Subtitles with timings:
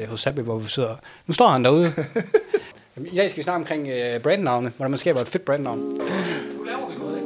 [0.00, 0.94] øh, hos Happy, hvor vi sidder.
[1.26, 1.92] Nu står han derude.
[3.12, 6.00] I dag skal vi snakke omkring øh, brandnavne, hvordan man skaber et fedt brandnavn.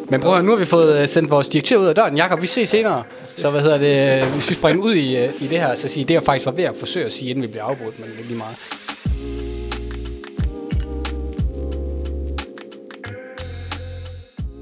[0.08, 2.16] Men prøv nu har vi fået øh, sendt vores direktør ud af døren.
[2.16, 3.02] Jakob, vi ses senere.
[3.24, 6.04] Så hvad hedder det, hvis vi springer ud i, øh, i det her, så sige,
[6.04, 8.21] det er faktisk var ved at forsøge at sige, inden vi bliver afbrudt, men det
[8.21, 8.57] er lige meget.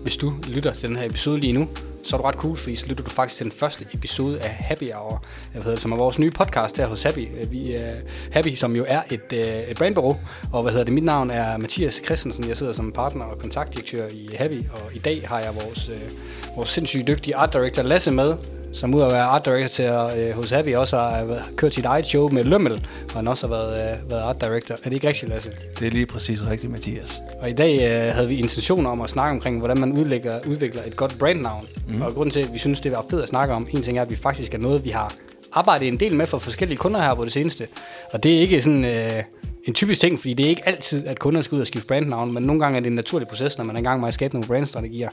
[0.02, 1.68] Hvis du lytter til den her episode lige nu,
[2.02, 4.50] så er du ret cool, fordi så lytter du faktisk til den første episode af
[4.50, 5.24] Happy Hour,
[5.54, 7.28] jeg ved, som er vores nye podcast her hos Happy.
[7.50, 7.94] Vi er
[8.32, 10.16] Happy, som jo er et, øh, et brandbureau,
[10.52, 12.48] og hvad hedder det, mit navn er Mathias Christensen.
[12.48, 16.56] Jeg sidder som partner og kontaktdirektør i Happy, og i dag har jeg vores, øh,
[16.56, 18.36] vores sindssygt dygtige art director Lasse med,
[18.72, 19.68] som ud af at være art director
[20.10, 23.28] til, øh, hos Happy, også har været- kørt sit eget show med Lømmel, og han
[23.28, 23.72] også har været,
[24.02, 24.74] øh, været art director.
[24.74, 25.50] Er det ikke rigtigt, Lasse?
[25.78, 27.22] Det er lige præcis rigtigt, Mathias.
[27.42, 27.74] Og i dag
[28.08, 31.66] øh, havde vi intentioner om at snakke omkring, hvordan man udlægger, udvikler et godt brandnavn.
[31.88, 32.02] Mm.
[32.02, 34.02] Og grunden til, at vi synes, det var fedt at snakke om, en ting er,
[34.02, 35.14] at vi faktisk er noget, vi har
[35.52, 37.66] arbejdet en del med for forskellige kunder her på det seneste.
[38.12, 39.22] Og det er ikke sådan øh,
[39.64, 42.32] en typisk ting, fordi det er ikke altid, at kunder skal ud og skifte brandnavn,
[42.32, 44.14] men nogle gange er det en naturlig proces, når man er i gang med at
[44.14, 45.08] skabe nogle brandstrategier.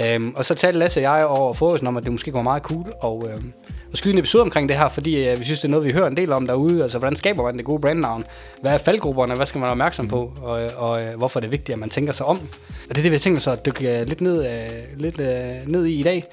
[0.00, 2.62] Øhm, og så talte Lasse og jeg over forrelsen om, at det måske går meget
[2.62, 3.52] cool og, øhm,
[3.92, 5.92] at skyde en episode omkring det her, fordi øh, vi synes, det er noget, vi
[5.92, 6.82] hører en del om derude.
[6.82, 8.24] Altså, hvordan skaber man det gode brandnavn?
[8.60, 9.34] Hvad er faldgrupperne?
[9.34, 10.32] Hvad skal man være opmærksom på?
[10.42, 12.38] Og, øh, og øh, hvorfor er det vigtigt, at man tænker sig om?
[12.88, 15.72] Og det er det, vi tænker så at dykke øh, lidt ned, øh, lidt, øh,
[15.72, 16.24] ned i i dag.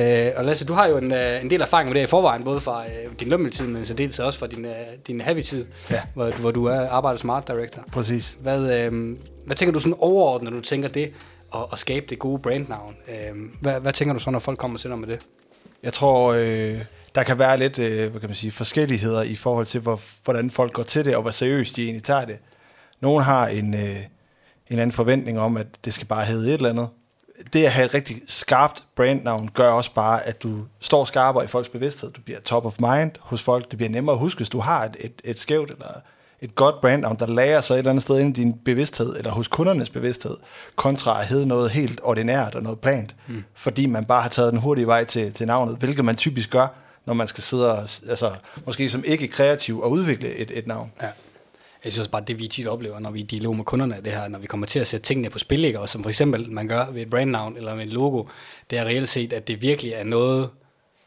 [0.00, 2.44] Øh, og Lasse, du har jo en, øh, en del erfaring med det i forvejen,
[2.44, 4.72] både fra øh, din lømmeltid, men så dels også fra din, øh,
[5.06, 6.02] din happy-tid, Ja.
[6.14, 7.82] hvor, hvor du er arbejder som art director.
[7.92, 8.38] Præcis.
[8.40, 11.12] Hvad, øh, hvad tænker du sådan overordnet, når du tænker det,
[11.54, 12.96] at, at skabe det gode brandnavn?
[13.08, 15.18] Øh, hvad, hvad tænker du så, når folk kommer til dig med det?
[15.82, 16.78] Jeg tror, øh,
[17.14, 20.50] der kan være lidt øh, hvad kan man sige, forskelligheder i forhold til, hvor, hvordan
[20.50, 22.36] folk går til det, og hvor seriøst de egentlig tager det.
[23.00, 23.96] Nogle har en, øh,
[24.70, 26.88] en anden forventning om, at det skal bare hedde et eller andet.
[27.52, 31.46] Det at have et rigtig skarpt brandnavn gør også bare, at du står skarpere i
[31.46, 32.10] folks bevidsthed.
[32.10, 33.70] Du bliver top of mind hos folk.
[33.70, 36.00] Det bliver nemmere at huske, hvis du har et, et, et skævt eller
[36.42, 39.30] et godt brandnavn, der lærer sig et eller andet sted ind i din bevidsthed, eller
[39.30, 40.36] hos kundernes bevidsthed,
[40.76, 43.44] kontra at hedde noget helt ordinært og noget plant, mm.
[43.54, 46.68] fordi man bare har taget den hurtige vej til, til navnet, hvilket man typisk gør,
[47.06, 48.32] når man skal sidde og, altså,
[48.66, 50.92] måske som ikke kreativ og udvikle et, et navn.
[51.02, 51.08] Ja.
[51.84, 53.96] Jeg synes også bare, det vi tit oplever, når vi er i dialog med kunderne,
[54.04, 55.80] det her, når vi kommer til at sætte tingene på spil, ikke?
[55.80, 58.24] og som for eksempel man gør ved et brandnavn eller med et logo,
[58.70, 60.50] det er reelt set, at det virkelig er noget,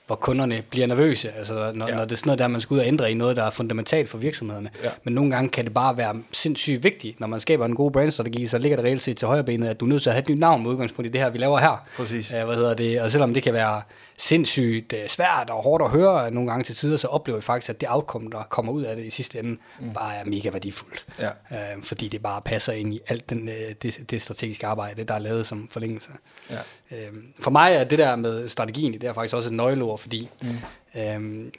[0.09, 1.31] hvor kunderne bliver nervøse.
[1.31, 1.95] Altså, når, ja.
[1.95, 3.49] Når det er sådan noget, der man skal ud og ændre i noget, der er
[3.49, 4.69] fundamentalt for virksomhederne.
[4.83, 4.89] Ja.
[5.03, 8.47] Men nogle gange kan det bare være sindssygt vigtigt, når man skaber en god brandstrategi,
[8.47, 10.23] så ligger det reelt set til højre benet, at du er nødt til at have
[10.23, 11.87] et nyt navn med udgangspunkt i det her, vi laver her.
[11.97, 12.31] Præcis.
[12.33, 13.01] Ja, hvad hedder det?
[13.01, 13.81] Og selvom det kan være
[14.17, 17.69] sindssygt øh, svært og hårdt at høre nogle gange til tider, så oplever vi faktisk,
[17.69, 19.93] at det outcome, der kommer ud af det i sidste ende, mm.
[19.93, 21.05] bare er mega værdifuldt.
[21.19, 21.29] Ja.
[21.51, 25.13] Øh, fordi det bare passer ind i alt den, øh, det, det strategiske arbejde, der
[25.13, 26.09] er lavet som forlængelse.
[26.49, 26.55] Ja.
[26.91, 26.97] Øh,
[27.39, 31.01] for mig er det der med strategien, det er faktisk også et nøgleord, fordi mm.
[31.01, 31.51] øh,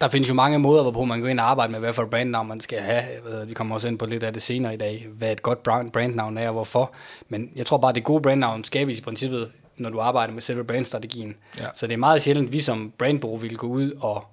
[0.00, 2.10] der findes jo mange måder, hvorpå man går ind og arbejder med, hvad for et
[2.10, 3.02] brandnavn man skal have.
[3.24, 5.62] Ved, Vi kommer også ind på lidt af det senere i dag, hvad et godt
[5.62, 6.92] brand- brandnavn er og hvorfor.
[7.28, 10.42] Men jeg tror bare, at det gode brandnavn skabes i princippet, når du arbejder med
[10.42, 11.36] selve brandstrategien.
[11.60, 11.66] Ja.
[11.74, 14.24] Så det er meget sjældent, at vi som brandbureau ville gå ud og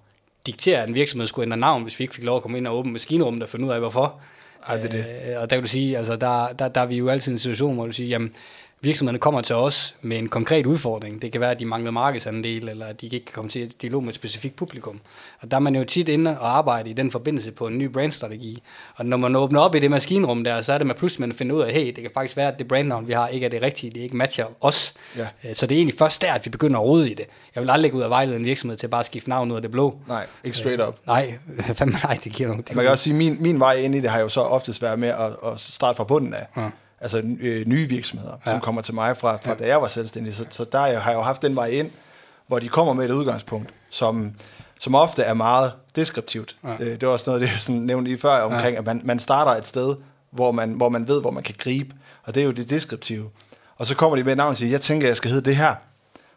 [0.46, 2.68] diktere, at en virksomhed skulle ændre navn, hvis vi ikke fik lov at komme ind
[2.68, 4.20] og åbne maskinrummet og finde ud af, hvorfor.
[4.68, 5.06] Ej, det er det.
[5.32, 7.34] Øh, og der kan du sige, altså der, der, der er vi jo altid i
[7.36, 8.34] en situation, hvor du siger, jamen,
[8.84, 11.22] virksomhederne kommer til os med en konkret udfordring.
[11.22, 13.82] Det kan være, at de mangler markedsandel, eller at de ikke kan komme til et
[13.82, 15.00] dialog med et specifikt publikum.
[15.42, 17.86] Og der er man jo tit inde og arbejde i den forbindelse på en ny
[17.86, 18.64] brandstrategi.
[18.96, 21.34] Og når man åbner op i det maskinrum der, så er det med pludselig, man
[21.38, 23.50] finder ud af, hey, det kan faktisk være, at det brandnavn, vi har, ikke er
[23.50, 24.94] det rigtige, det ikke matcher os.
[25.18, 25.28] Ja.
[25.44, 27.26] Øh, Så det er egentlig først der, at vi begynder at rode i det.
[27.56, 29.56] Jeg vil aldrig gå ud og vejlede en virksomhed til bare at skifte navn ud
[29.56, 29.98] af det blå.
[30.08, 30.96] Nej, ikke straight up.
[31.08, 31.38] Nej,
[31.74, 32.64] fandme nej, det giver nogen.
[32.74, 35.00] Man kan også sige, min, min vej ind i det har jo så oftest været
[35.00, 36.46] med at, at starte fra bunden af.
[36.58, 36.70] Ja.
[37.02, 38.60] Altså øh, nye virksomheder, som Ja.
[38.60, 40.36] kommer til mig fra, fra da jeg var selvstændig.
[40.36, 41.92] Så, så der har jeg jo haft den vej ind,
[42.48, 44.32] hvor de kommer med et udgangspunkt, som,
[44.80, 46.56] som ofte er meget deskriptivt.
[46.64, 46.70] Ja.
[46.80, 46.86] Ja.
[46.86, 48.80] Det var også noget det, jeg sådan nævnte lige før, omkring, ja.
[48.80, 49.96] at man, man starter et sted,
[50.32, 51.96] hvor man, hvor man ved, hvor man kan gribe.
[52.24, 53.30] Og det er jo det deskriptive.
[53.78, 55.56] Og så kommer de med et navn og siger, jeg tænker, jeg skal hedde det
[55.56, 55.76] her.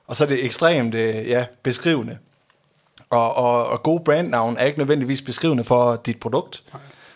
[0.06, 2.18] Og så er det ekstremt øh, ja, beskrivende.
[3.10, 6.62] Og, og, og gode brandnavn er ikke nødvendigvis beskrivende for dit produkt.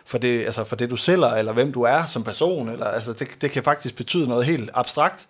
[0.09, 2.69] For det, altså for det, du sælger, eller hvem du er som person.
[2.69, 5.29] Eller, altså det, det kan faktisk betyde noget helt abstrakt.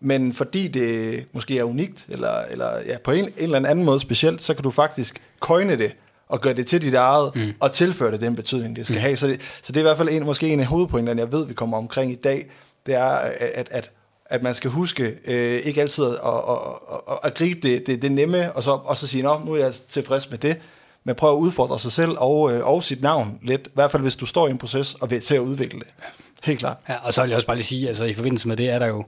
[0.00, 4.00] Men fordi det måske er unikt, eller, eller ja, på en, en eller anden måde
[4.00, 5.92] specielt, så kan du faktisk coine det,
[6.28, 7.52] og gøre det til dit eget, mm.
[7.60, 9.02] og tilføre det den betydning, det skal mm.
[9.02, 9.16] have.
[9.16, 11.46] Så det, så det er i hvert fald en, måske en af hovedpointerne, jeg ved,
[11.46, 12.50] vi kommer omkring i dag,
[12.86, 13.90] det er, at, at,
[14.26, 18.02] at man skal huske øh, ikke altid at, at, at, at, at gribe det, det,
[18.02, 20.56] det nemme, og så, og så sige, Nå, nu er jeg tilfreds med det,
[21.04, 24.02] men prøv at udfordre sig selv og, øh, og sit navn lidt, i hvert fald
[24.02, 25.88] hvis du står i en proces og vil til at udvikle det.
[26.44, 26.76] Helt klart.
[26.88, 28.78] Ja, og så vil jeg også bare lige sige, altså i forbindelse med det er
[28.78, 29.04] der jo,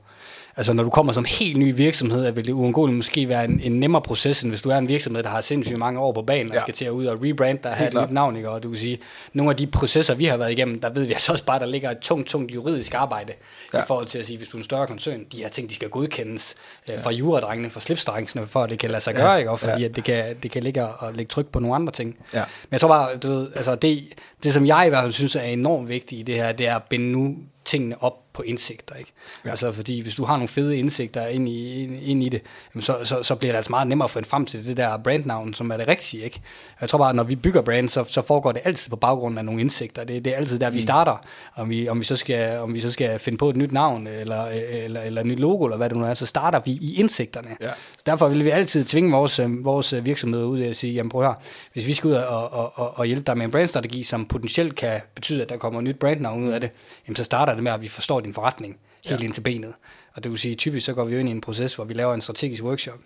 [0.56, 3.81] altså når du kommer som helt ny virksomhed, vil det uundgåeligt måske være en, en
[3.81, 6.50] nemmere proces, end hvis du er en virksomhed, der har sindssygt mange år på banen,
[6.50, 6.61] og Ja.
[6.61, 8.08] skal til at ud og rebrand og have et klart.
[8.08, 8.50] nyt navn, ikke?
[8.50, 8.99] og du kan sige,
[9.32, 11.67] nogle af de processer, vi har været igennem, der ved vi altså også bare, der
[11.67, 13.32] ligger et tungt, tungt juridisk arbejde,
[13.73, 13.79] ja.
[13.79, 13.85] Ja.
[13.85, 15.75] i forhold til at sige, hvis du er en større koncern, de her ting, de
[15.75, 16.55] skal godkendes
[16.91, 19.50] øh, fra juradrengene, fra slipsdrengsene, for at det kan lade sig gøre, ikke?
[19.50, 19.88] og fordi Ja.
[19.88, 22.17] at det, kan, det kan ligge og lægge tryk på nogle andre ting.
[22.35, 22.38] Ja.
[22.38, 24.05] Men jeg tror bare, du ved, altså det,
[24.43, 26.76] det som jeg i hvert fald synes er enormt vigtigt i det her, det er
[26.76, 28.94] at binde nu tingene op på indsigter.
[28.94, 29.12] Ikke?
[29.44, 29.50] Ja.
[29.50, 32.42] Altså fordi hvis du har nogle fede indsigter ind i, ind, ind i det,
[32.81, 35.54] så, så, så bliver det altså meget nemmere at finde frem til det der brandnavn,
[35.54, 36.22] som er det rigtige.
[36.22, 36.40] Ikke?
[36.81, 39.38] Jeg tror bare, at når vi bygger brand, så, så foregår det altid på baggrund
[39.38, 40.04] af nogle indsigter.
[40.04, 41.25] Det, det er altid der, vi starter.
[41.56, 44.06] Om vi, om, vi så skal, om vi så skal finde på et nyt navn,
[44.06, 46.96] eller, eller, eller et nyt logo, eller hvad det nu er, så starter vi i
[46.96, 47.48] indsigterne.
[47.60, 47.70] Ja.
[47.96, 51.10] Så derfor vil vi altid tvinge vores, øh, vores øh, virksomheder ud og sige, jamen
[51.10, 51.34] prøv høre,
[51.72, 54.75] hvis vi skal ud og, og, og, og hjælpe dig med en brandstrategi, som potentielt
[54.75, 56.70] kan betyde, at der kommer et nyt brandnavn ud af det,
[57.08, 59.24] jamen så starter det med, at vi forstår din forretning helt Ja.
[59.24, 59.74] ind til benet.
[60.14, 61.94] Og det vil sige, typisk så går vi jo ind i en proces, hvor vi
[61.94, 62.98] laver en strategisk workshop,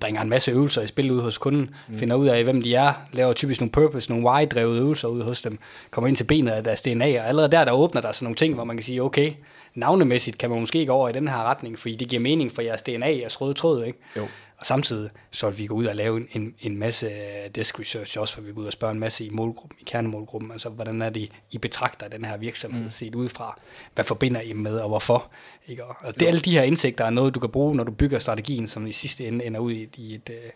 [0.00, 1.98] bringer en masse øvelser i spil ud hos kunden, mm.
[1.98, 5.42] finder ud af, hvem de er, laver typisk nogle purpose, nogle why-drevet øvelser ud hos
[5.42, 5.58] dem,
[5.90, 8.36] kommer ind til benet af deres DNA, og allerede der, der åbner der sådan nogle
[8.36, 9.32] ting, hvor man kan sige, okay,
[9.74, 12.62] navnemæssigt kan man måske gå over i den her retning, fordi det giver mening for
[12.62, 13.98] jeres DNA, jeres røde tråd, ikke?
[14.16, 14.26] Jo.
[14.58, 17.10] Og samtidig så vil vi gå ud og lave en, en, masse
[17.54, 20.52] desk research også, for vi går ud og spørge en masse i målgruppen, i kernemålgruppen,
[20.52, 22.90] altså hvordan er det, I betragter den her virksomhed mm.
[22.90, 23.60] set udefra?
[23.94, 25.30] Hvad forbinder I med, og hvorfor?
[25.66, 25.84] Ikke?
[25.84, 28.68] Og det, alle de her indsigter er noget, du kan bruge, når du bygger strategien,
[28.68, 30.50] som i sidste ende ender ud i, et- i et, øh,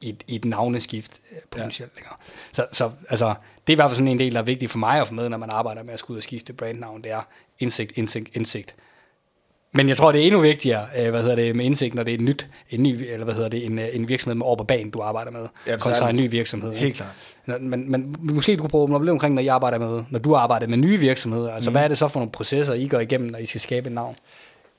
[0.00, 1.92] i et, i et navneskift øh, potentielt.
[1.96, 2.02] Ja.
[2.52, 3.34] Så, så altså,
[3.66, 5.14] det er i hvert fald sådan en del, der er vigtig for mig at få
[5.14, 7.22] med, når man arbejder med at skulle ud og skifte brandnavn, det er
[7.58, 8.74] indsigt, indsigt, indsigt.
[9.76, 12.10] Men jeg tror, det er endnu vigtigere, øh, hvad hedder det, med indsigt, når det
[12.10, 14.56] er et nyt, en ny, eller hvad hedder det, en, øh, en virksomhed med år
[14.56, 16.70] på banen, du arbejder med, Ja, kontra en ny virksomhed.
[16.70, 16.84] ikke?
[16.84, 17.10] Helt klart.
[17.46, 20.34] Nå, Men, men måske du kunne prøve at omkring, når I arbejder med, når du
[20.34, 21.52] arbejder med nye virksomheder.
[21.52, 21.74] Altså, mm.
[21.74, 23.94] hvad er det så for nogle processer, I går igennem, når I skal skabe et
[23.94, 24.16] navn?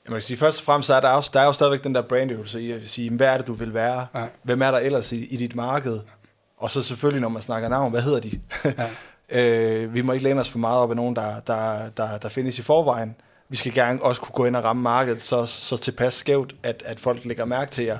[0.06, 2.02] Jeg må sige, først og fremmest, er der, også, der er jo stadigvæk den der
[2.02, 4.06] brandøvelse i at sige, hvad er det, du vil være?
[4.14, 4.24] Ja.
[4.42, 6.00] Hvem er der ellers i, i dit marked?
[6.58, 8.40] Og så selvfølgelig, når man snakker navn, hvad hedder de?
[8.64, 8.88] Ja.
[9.84, 12.28] øh, vi må ikke læne os for meget op af nogen, der, der, der, der
[12.28, 13.16] findes i forvejen.
[13.48, 16.82] Vi skal gerne også kunne gå ind og ramme markedet så, så tilpas skævt, at,
[16.86, 17.98] at folk lægger mærke til jer.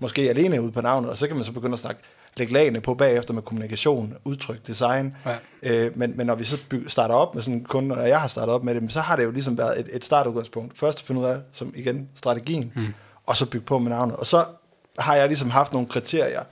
[0.00, 2.00] Måske alene ude på navnet, og så kan man så begynde at snakke,
[2.36, 5.16] lægge lagene på bagefter med kommunikation, udtryk, design.
[5.26, 5.36] Ja.
[5.62, 8.20] Øh, men, men når vi så by- starter op med sådan en kunde, og jeg
[8.20, 10.78] har startet op med det, så har det jo ligesom været et, et startudgangspunkt.
[10.78, 12.94] Først at finde ud af, som igen, strategien, mm.
[13.26, 14.16] og så bygge på med navnet.
[14.16, 14.44] Og så
[14.98, 16.42] har jeg ligesom haft nogle kriterier,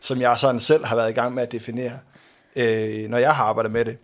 [0.00, 1.92] som jeg sådan selv har været i gang med at definere,
[2.56, 3.96] øh, når jeg har arbejdet med det.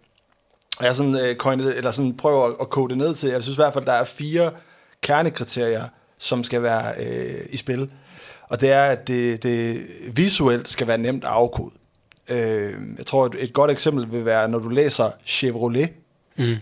[0.79, 3.43] Og jeg sådan, øh, coined, eller sådan prøver at, at kode det ned til, jeg
[3.43, 4.51] synes i hvert fald, der er fire
[5.03, 5.89] kernekriterier,
[6.19, 7.91] som skal være øh, i spil.
[8.49, 11.71] Og det er, at det, det visuelt skal være nemt at afkode.
[12.29, 15.89] Øh, jeg tror, et, et godt eksempel vil være, når du læser Chevrolet
[16.37, 16.55] Mm.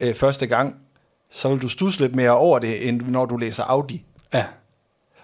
[0.00, 0.74] øh, første gang,
[1.30, 4.04] så vil du stusse lidt mere over det, end når du læser Audi.
[4.34, 4.44] Ja.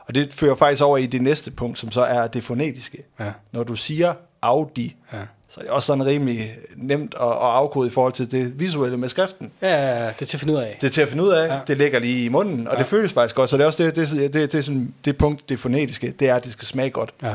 [0.06, 3.02] Og det fører faktisk over i det næste punkt, som så er det fonetiske.
[3.20, 3.32] Ja.
[3.52, 5.18] Når du siger Audi, Ja.
[5.48, 8.96] så er det også sådan rimelig nemt at, at afkode i forhold til det visuelle
[8.96, 9.50] med skriften.
[9.62, 10.76] Ja, det er til at finde ud af.
[10.80, 11.46] Det er til at finde ud af.
[11.46, 11.54] Ja.
[11.54, 11.60] Ja.
[11.66, 12.78] Det ligger lige i munden, og ja.
[12.78, 13.50] det føles faktisk godt.
[13.50, 16.28] Så det er også det, det, det, det, det, sådan, det punkt, det fonetiske, det
[16.28, 17.12] er, at det skal smage godt.
[17.22, 17.34] Ja.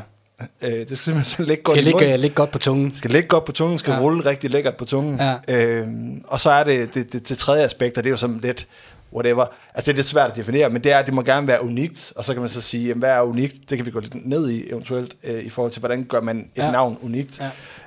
[0.62, 2.08] Øh, det skal simpelthen ligge godt Skal i munden.
[2.08, 2.90] ligge, ligge godt på tungen.
[2.90, 3.98] Det skal ligge godt på tungen, skal Ja.
[3.98, 4.04] ja.
[4.04, 5.20] rulle rigtig lækkert på tungen.
[5.20, 5.36] Ja.
[5.48, 8.40] Øhm, og så er det det, det, det tredje aspekt, og det er jo sådan
[8.44, 8.68] lidt
[9.18, 9.46] whatever.
[9.74, 12.14] Altså det er svært at definere, men det er, at det må gerne være unikt.
[12.16, 13.70] Og så kan man så sige, jamen, hvad er unikt?
[13.70, 16.38] Det kan vi gå lidt ned i eventuelt, øh, i forhold til, hvordan gør man
[16.56, 16.72] et Ja.
[16.72, 17.42] navn unikt.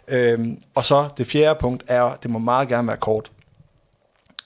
[0.09, 0.33] Ja.
[0.33, 3.31] Øhm, og så det fjerde punkt er, det må meget gerne være kort.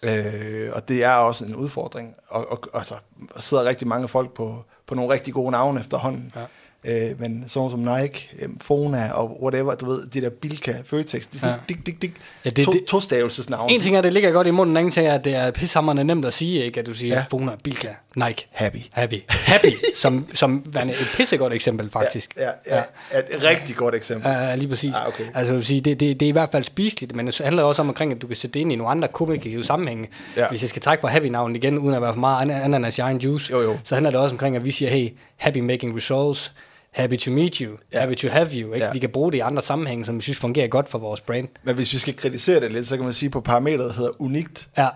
[0.03, 2.15] Øh, og det er også en udfordring.
[2.29, 2.95] Og, og altså,
[3.35, 6.33] der sidder rigtig mange folk på, på nogle rigtig gode navne efterhånden.
[6.37, 6.41] Ja.
[6.87, 11.23] Øh, men sådan som Nike, øh, Fona og whatever, du ved, de der Bilka, Føtex,
[11.23, 11.55] de er sådan, Ja.
[11.69, 12.13] dik, dik, dik,
[12.45, 13.71] Ja, det- to, det- to-stavelsesnavn.
[13.71, 15.51] En ting er, det ligger godt i munden, en anden ting er, at det er
[15.51, 16.81] pishammerende nemt at sige, ikke?
[16.81, 17.25] at du siger ja.
[17.31, 18.77] Fona, Bilka, Nike, Happy.
[18.93, 19.15] Happy.
[19.29, 19.67] Happy,
[20.03, 22.35] som, som værende et pissegodt eksempel, faktisk.
[22.37, 23.19] Ja, ja, ja, ja.
[23.19, 24.31] Et rigtig godt eksempel.
[24.31, 24.95] Ja, lige præcis.
[24.95, 25.25] Ah, okay.
[25.35, 27.83] Altså, vil sige, det, det, det er i hvert fald spiseligt, men det handler også
[27.83, 30.09] om omkring, at du kan sætte det ind i nogle andre kommunikative sammenhænge.
[30.37, 30.49] Ja.
[30.49, 33.01] Hvis jeg skal trække på happy-navnet igen, uden at være for meget an- ananas i
[33.01, 33.79] egen juice, Jo, jo.
[33.85, 36.53] så handler det også omkring, at vi siger, hey, happy making results,
[36.95, 38.01] happy to meet you, Ja.
[38.01, 38.73] happy to have you.
[38.75, 38.87] Ikke?
[38.87, 38.93] Ja.
[38.93, 41.49] Vi kan bruge det i andre sammenhænge, som vi synes fungerer godt for vores brand.
[41.63, 44.69] Men hvis vi skal kritisere det lidt, så kan man sige, på parametret hedder unikt,
[44.79, 44.89] Ja,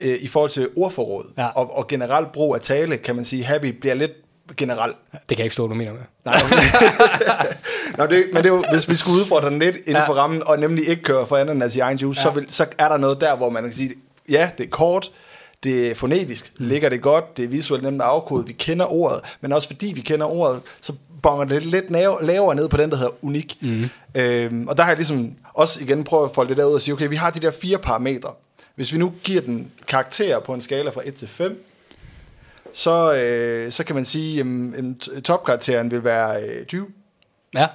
[0.00, 1.46] øh, i forhold til ordforråd Ja.
[1.46, 4.12] og, og generelt brug af tale, kan man sige, happy bliver lidt
[4.56, 4.96] generelt.
[5.12, 6.00] det kan jeg ikke stå, du mener med.
[6.24, 6.40] Nej,
[7.98, 10.06] Nå, det, men det er jo, hvis vi skulle udfordre den lidt inden Ja.
[10.08, 12.22] for rammen, og nemlig ikke køre for ananas i egen juice, Ja.
[12.22, 13.94] så, vil, så er der noget der, hvor man kan sige,
[14.28, 15.10] ja, det er kort,
[15.64, 16.66] det er fonetisk, mm.
[16.66, 19.92] ligger det godt, det er visuelt nemt at afkode, vi kender ordet, men også fordi
[19.94, 20.92] vi kender ordet, så
[21.24, 23.58] bonger det lidt lav, lavere ned på den, der hedder unik.
[23.60, 23.88] Mm.
[24.14, 26.94] Øhm, og der har jeg ligesom også igen prøvet at folde det derud og sige,
[26.94, 28.30] okay, vi har de der fire parametre.
[28.74, 31.64] Hvis vi nu giver den karakterer på en skala fra 1 til 5,
[32.74, 34.40] så, øh, så kan man sige,
[35.16, 36.86] at topkarakteren vil være øh, 20,
[37.54, 37.66] Ja.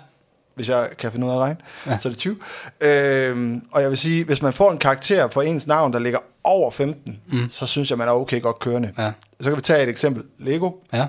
[0.56, 1.58] hvis jeg kan finde ud af at regne.
[1.86, 1.98] Ja.
[1.98, 2.38] Så er det 20.
[2.82, 6.20] Øhm, og jeg vil sige, hvis man får en karakter for ens navn, der ligger
[6.44, 7.50] over 15, mm.
[7.50, 8.94] så synes jeg, man er okay godt kørende.
[8.98, 9.12] Ja.
[9.42, 10.24] Så kan vi tage et eksempel.
[10.38, 10.72] Lego.
[10.94, 11.08] Ja.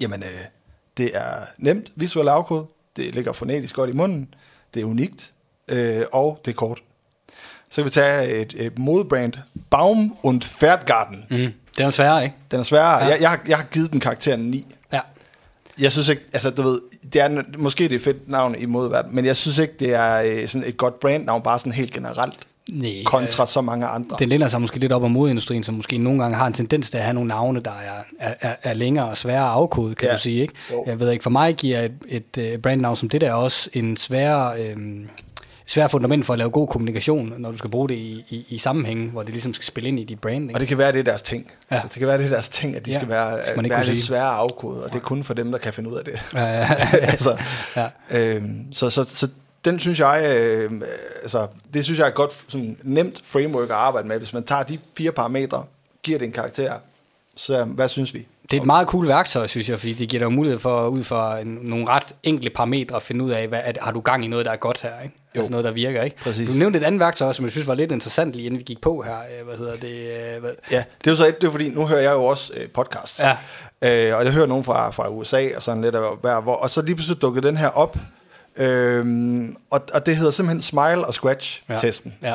[0.00, 0.28] Jamen, øh,
[0.96, 4.34] det er nemt, visuel afkode, det ligger fonetisk godt i munden,
[4.74, 5.32] det er unikt,
[5.68, 6.82] øh, og det er kort.
[7.68, 9.32] Så kan vi tage et, et modebrand,
[9.70, 11.24] Baum und Ferdgarten.
[11.30, 11.52] Mm.
[11.78, 12.36] Den er sværere, ikke?
[12.50, 13.04] Den er sværere.
[13.04, 13.10] Ja.
[13.10, 14.74] Jeg, jeg, har, jeg har givet den karakteren 9.
[14.92, 15.00] Ja.
[15.78, 16.80] Jeg synes ikke, altså du ved,
[17.12, 19.94] det er, måske det er et fedt navn i modverden, men jeg synes ikke, det
[19.94, 22.38] er øh, sådan et godt brandnavn, bare sådan helt generelt,
[22.70, 24.16] Nej, kontra så mange andre.
[24.18, 26.90] Den læner sig måske lidt op af modeindustrien, som måske nogle gange har en tendens
[26.90, 29.94] til at have nogle navne, der er, er, er, er længere og sværere at afkode,
[29.94, 30.14] kan Ja.
[30.14, 30.42] du sige.
[30.42, 30.54] Ikke?
[30.72, 30.84] Jo.
[30.86, 33.96] Jeg ved ikke, for mig giver et, et, et brandnavn som det der også en
[33.96, 35.08] sværere, øhm,
[35.66, 38.58] svær fundament for at lave god kommunikation, når du skal bruge det i, i, i
[38.58, 40.42] sammenhænge, hvor det ligesom skal spille ind i dit brand.
[40.44, 40.54] Ikke?
[40.54, 41.44] Og det kan være, det er deres ting.
[41.46, 41.52] Ja.
[41.70, 41.74] Ja.
[41.74, 43.00] Altså, det kan være, det er deres ting, at de Ja, ja.
[43.00, 44.06] skal være, det skal man ikke være lidt sige.
[44.06, 46.20] svære at afkode, og det er kun for dem, der kan finde ud af det.
[46.34, 47.36] altså, altså,
[47.76, 47.86] ja.
[48.10, 49.28] øhm, så, så, så
[49.64, 50.72] den synes jeg, øh,
[51.22, 54.18] altså, det synes jeg er et godt, sådan, nemt framework at arbejde med.
[54.18, 55.64] Hvis man tager de fire parametre,
[56.02, 56.72] giver det en karakter,
[57.36, 58.26] så hvad synes vi?
[58.50, 61.02] Det er et meget cool værktøj, synes jeg, fordi det giver dig mulighed for, ud
[61.02, 64.24] fra en, nogle ret enkle parametre, at finde ud af, hvad, at, har du gang
[64.24, 65.14] i noget, der er godt her, ikke?
[65.34, 65.40] Jo.
[65.40, 66.16] Altså noget, der virker, ikke?
[66.16, 66.48] Præcis.
[66.48, 68.80] Du nævnte et andet værktøj som jeg synes var lidt interessant, lige inden vi gik
[68.80, 69.16] på her.
[69.18, 70.34] Øh, Hvad hedder det?
[70.34, 70.50] øh, Hvad?
[70.70, 72.68] Ja, det er jo så et, det er fordi, nu hører jeg jo også øh,
[72.68, 73.20] podcasts.
[73.20, 73.30] Ja.
[74.10, 76.70] Øh, og jeg hører nogen fra, fra USA og sådan lidt af hver, hvor, og
[76.70, 77.96] så lige pludselig dukkede den her op.
[78.56, 82.14] Øhm, og, og det hedder simpelthen Smile og Scratch-testen.
[82.22, 82.34] Ja.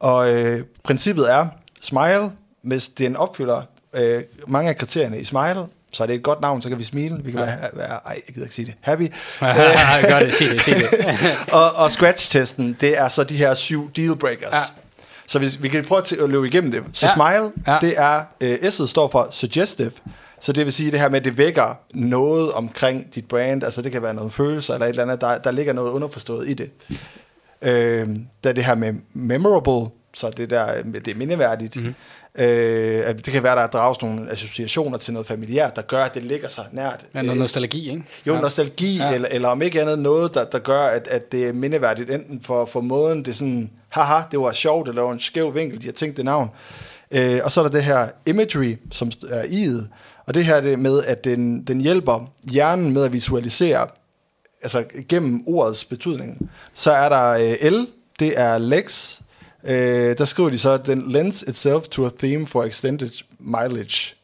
[0.00, 1.46] Og øh, princippet er,
[1.80, 2.30] Smile,
[2.62, 3.62] hvis den opfylder
[3.94, 6.84] øh, mange af kriterierne i Smile, så er det et godt navn, så kan vi
[6.84, 7.16] smile.
[7.24, 7.46] Vi kan ja.
[7.46, 9.12] være, være, ej, jeg gider ikke sige det, happy.
[9.42, 10.00] ja.
[10.08, 10.88] Gør det, sig det, sig det.
[11.52, 14.52] og, og Scratch-testen, det er så de her syv dealbreakers.
[14.52, 14.58] Ja.
[15.26, 16.82] Så hvis, vi kan prøve at, at løbe igennem det.
[16.92, 17.12] Så Ja.
[17.14, 17.78] Smile, Ja.
[17.80, 19.90] det er, øh, S'et står for suggestive,
[20.40, 23.82] så det vil sige det her med, at det vækker noget omkring dit brand, altså
[23.82, 26.54] det kan være noget følelse eller et eller andet, der, der ligger noget underforstået i
[26.54, 26.70] det.
[27.62, 28.08] Øh,
[28.44, 31.76] der er det her med memorable, så det der, det er mindeværdigt.
[31.76, 31.94] Mm-hmm.
[32.38, 36.22] Øh, det kan være, der drages nogle associationer til noget familiært, der gør, at det
[36.22, 37.06] ligger sig nært.
[37.14, 38.04] Ja, noget nostalgi, ikke?
[38.26, 38.40] Jo, ja.
[38.40, 39.14] nostalgi, ja.
[39.14, 42.40] eller, eller om ikke andet noget, der, der gør, at, at det er mindeværdigt, enten
[42.42, 45.86] for, for måden, det er sådan, haha, det var sjovt, eller en skæv vinkel, de
[45.86, 46.50] har tænkt det navn.
[47.10, 49.88] Øh, og så er der det her imagery, som er i'et,
[50.26, 53.88] og det her det med, at den, den hjælper hjernen med at visualisere,
[54.62, 56.50] altså gennem ordets betydning.
[56.74, 57.28] Så er der
[57.62, 57.86] øh, L,
[58.20, 59.20] det er lex,
[59.64, 64.14] øh, der skriver de så, den lends itself to a theme for extended mileage.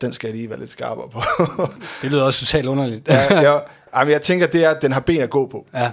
[0.00, 1.22] Den skal jeg lige være lidt skarpere på.
[2.02, 3.08] Det lyder også totalt underligt.
[3.08, 3.58] ja, ja.
[3.96, 5.66] Jamen, jeg tænker, det er, at den har ben at gå på.
[5.74, 5.90] ja.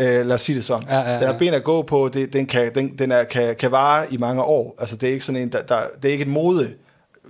[0.00, 0.88] Øh, lad os sige det sådan.
[0.88, 1.38] Ja, ja, Den har ja.
[1.38, 4.42] ben at gå på, det, den, kan, den, den er, kan, kan vare i mange
[4.42, 4.74] år.
[4.78, 6.74] Altså, det er ikke sådan en, der, der, det er ikke et mode.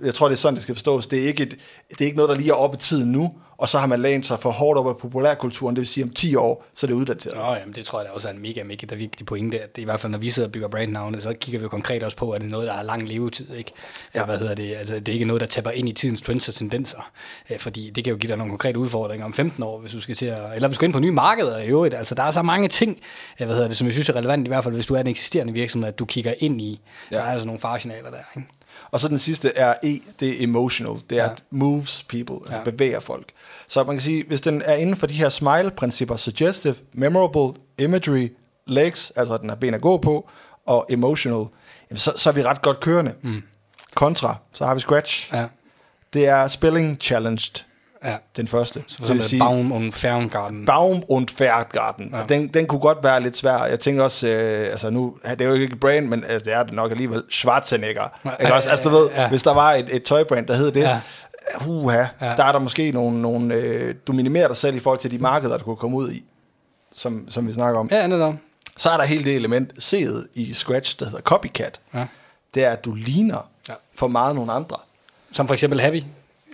[0.03, 1.07] Jeg tror, det er sådan, det skal forstås.
[1.07, 1.55] Det er ikke, et,
[1.89, 3.99] det er ikke noget, der lige er oppe i tiden nu, og så har man
[3.99, 6.87] lænet sig for hårdt op af populærkulturen, det vil sige om 10 år, så er
[6.87, 7.37] det uddateret.
[7.37, 9.75] Nå, jamen, det tror jeg da også er en mega, mega der vigtig pointe, at
[9.75, 12.03] det i hvert fald, når vi sidder og bygger brandnavne, så kigger vi jo konkret
[12.03, 13.71] også på, at det er noget, der har lang levetid, ikke?
[14.15, 14.19] Ja.
[14.19, 14.25] Ja.
[14.25, 14.75] Hvad hedder det?
[14.75, 17.11] Altså, det er ikke noget, der tapper ind i tidens trends og tendenser,
[17.49, 20.01] øh, fordi det kan jo give dig nogle konkrete udfordringer om 15 år, hvis du
[20.01, 21.95] skal til at, eller hvis du skal ind på nye markeder i øvrigt.
[21.95, 22.99] Altså, der er så mange ting,
[23.39, 24.99] øh, hvad hedder det, som jeg synes er relevant, i hvert fald, hvis du er
[24.99, 26.81] en eksisterende virksomhed, at du kigger ind i.
[27.11, 27.15] Ja.
[27.15, 28.47] Der er altså nogle faresignaler der, ikke?
[28.91, 30.95] Og så den sidste er E, det er emotional.
[31.09, 31.29] Det er, Ja.
[31.51, 32.63] moves people, altså Ja.
[32.63, 33.25] bevæger folk.
[33.67, 38.27] Så man kan sige, hvis den er inden for de her smile-principper, suggestive, memorable, imagery,
[38.67, 40.29] legs, altså den har ben at gå på,
[40.65, 41.45] og emotional,
[41.89, 43.13] jamen så, så er vi ret godt kørende.
[43.21, 43.43] Mm.
[43.95, 45.33] Kontra, så har vi scratch.
[45.33, 45.45] Ja.
[46.13, 47.63] Det er spelling challenged,
[48.03, 48.15] ja.
[48.37, 48.83] den første.
[48.87, 50.65] Så for eksempel Baum und Ferngarten.
[50.65, 52.09] Baum und Ferdgarten.
[52.13, 52.23] Ja.
[52.29, 53.65] Den, den kunne godt være lidt svær.
[53.65, 56.53] Jeg tænker også, øh, altså nu, det er jo ikke et brand, men altså, det
[56.57, 58.07] er det nok alligevel, Schwarzenegger.
[58.25, 58.69] Ja, Ikke også?
[58.69, 59.29] Altså du ved, ja.
[59.29, 60.99] hvis der var et, et tøjbrand, der hed det, Ja.
[61.67, 62.05] uha, Ja.
[62.21, 65.17] der er der måske nogle, nogle øh, du minimerer dig selv i forhold til de
[65.17, 66.23] markeder, du kunne komme ud i,
[66.95, 67.87] som, som vi snakker om.
[67.91, 68.07] Ja.
[68.07, 68.33] Netop.
[68.77, 71.79] Så er der hele det element, C'et i Scratch, der hedder copycat.
[71.93, 72.05] Ja.
[72.53, 73.73] Det er, at du ligner ja.
[73.95, 74.77] for meget nogle andre.
[75.31, 76.03] Som for eksempel Happy.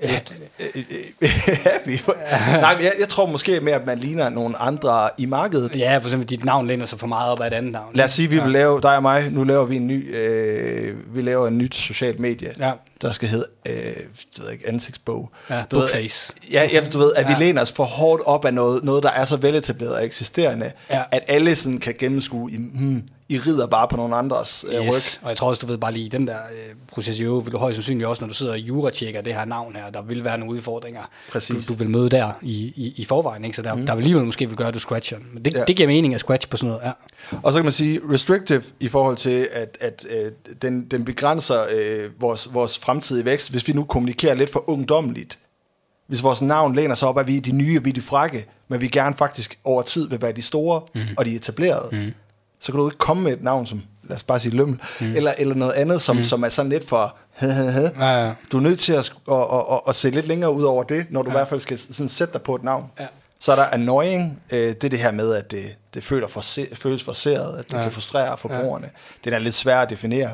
[0.03, 0.20] Ja,
[0.60, 0.84] øh,
[1.22, 1.29] øh,
[1.72, 1.98] happy.
[2.62, 5.75] Nej, men jeg, jeg tror måske mere, at man ligner nogle andre i markedet.
[5.75, 7.96] Ja, for eksempel dit navn læner sig for meget op af et andet navn.
[7.96, 10.15] Lad os sige, at vi vil lave, dig og mig, nu laver vi en ny,
[10.15, 12.72] øh, vi laver en nyt socialt medie, Ja.
[13.01, 13.96] der skal hedde, øh, det
[14.39, 15.32] ved jeg ikke, ansigtsbog.
[15.50, 15.88] Ja, Du ved.
[16.51, 17.38] Ja, ja, du ved, at Ja.
[17.38, 20.72] vi læner os for hårdt op af noget, noget der er så veletableret og eksisterende,
[20.89, 21.01] Ja.
[21.12, 24.88] at alle sådan kan gennemskue, i, hmm, I rider bare på nogle andres øh, ryg.
[24.88, 25.19] Yes.
[25.24, 27.53] Og jeg tror også, du ved bare lige den der øh, proces i øvrigt, vil
[27.53, 30.24] du højst sandsynligt også, når du sidder og juratjekker det her navn her, der vil
[30.24, 31.65] være nogle udfordringer, Præcis.
[31.65, 33.45] du, du vil møde der i, i, i forvejen.
[33.45, 33.55] Ikke?
[33.55, 33.86] Så der, mm.
[33.86, 35.17] der vil alligevel måske vil gøre, at du scratcher.
[35.33, 35.63] Men det, ja.
[35.63, 36.86] Det giver mening at scratch på sådan noget.
[36.86, 36.91] Ja.
[37.43, 41.65] Og så kan man sige restrictive i forhold til, at, at, at den, den begrænser
[41.71, 45.39] øh, vores, vores fremtidige vækst, hvis vi nu kommunikerer lidt for ungdomligt,
[46.07, 48.45] hvis vores navn læner sig op, at vi er de nye, vi er de frække,
[48.67, 51.01] men vi gerne faktisk over tid vil være de store mm.
[51.17, 52.13] og de etablerede, mm.
[52.60, 55.16] Så kan du ikke komme med et navn som, lad os bare sige lømmel, mm.
[55.16, 56.24] eller, eller noget andet, som, mm.
[56.24, 58.34] som er sådan lidt for, Ja, ja.
[58.51, 61.06] du er nødt til at, at, at, at, at se lidt længere ud over det,
[61.10, 61.36] når du ja.
[61.36, 62.92] i hvert fald skal sådan sætte dig på et navn.
[63.00, 63.08] Ja.
[63.39, 66.68] Så er der annoying, øh, det er det her med, at det, det føler forse,
[66.74, 67.82] føles forseret, at det ja.
[67.82, 68.89] kan frustrere forbrugerne.
[69.25, 69.30] Ja.
[69.30, 70.32] Det er lidt svært at definere.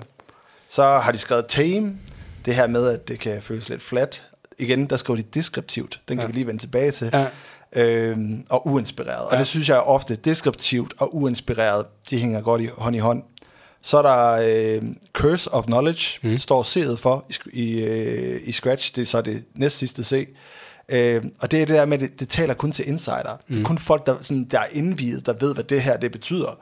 [0.69, 1.93] Så har de skrevet tame,
[2.45, 4.23] det her med, at det kan føles lidt flat.
[4.57, 6.27] Igen, der skriver de deskriptivt, den kan ja.
[6.27, 7.09] vi lige vende tilbage til.
[7.13, 7.27] Ja.
[7.75, 9.25] Øhm, og uinspireret.
[9.25, 9.31] Ja.
[9.31, 13.23] Og det synes jeg ofte, deskriptivt og uinspireret, de hænger godt i hånd i hånd.
[13.81, 14.31] Så er der
[14.75, 16.37] øh, Curse of Knowledge, mm.
[16.37, 20.27] står C'et for i, i, øh, i Scratch, det er så det næst sidste C.
[20.89, 23.37] Øh, og det er det der med, at det, det taler kun til insider.
[23.47, 23.55] Mm.
[23.55, 26.11] Det er kun folk, der, sådan, der er indvidet, der ved, hvad det her det
[26.11, 26.59] betyder.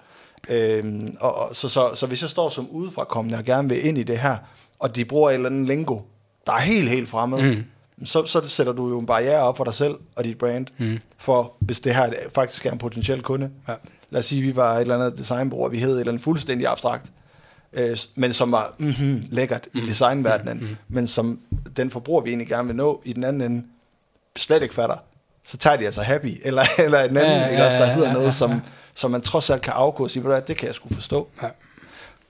[0.49, 0.83] Øh,
[1.19, 4.03] og, og, så, så, så hvis jeg står som udefrakommende og gerne vil ind i
[4.03, 4.37] det her,
[4.79, 5.99] og de bruger et eller andet lingo,
[6.47, 7.63] der er helt, helt fremmed, mm.
[8.03, 10.99] Så, så sætter du jo en barriere op for dig selv og dit brand, mm.
[11.17, 13.49] for hvis det her faktisk er en potentiel kunde.
[13.67, 13.73] Ja.
[14.09, 16.23] Lad os sige, at vi var et eller andet designbureau, vi hed et eller andet
[16.23, 17.11] fuldstændig abstrakt,
[17.73, 19.79] øh, men som var mm-hmm, lækkert mm.
[19.79, 20.75] i designverdenen, mm.
[20.87, 21.39] men som
[21.77, 23.65] den forbruger, vi egentlig gerne vil nå i den anden ende,
[24.35, 24.97] slet ikke fatter,
[25.43, 28.07] så tager de altså happy, eller, eller en anden, ja, ja, ikke også, der hedder
[28.07, 28.61] ja, noget, som,
[28.93, 31.27] som man trods alt kan afgå og sige, det kan jeg sgu forstå.
[31.41, 31.47] Ja.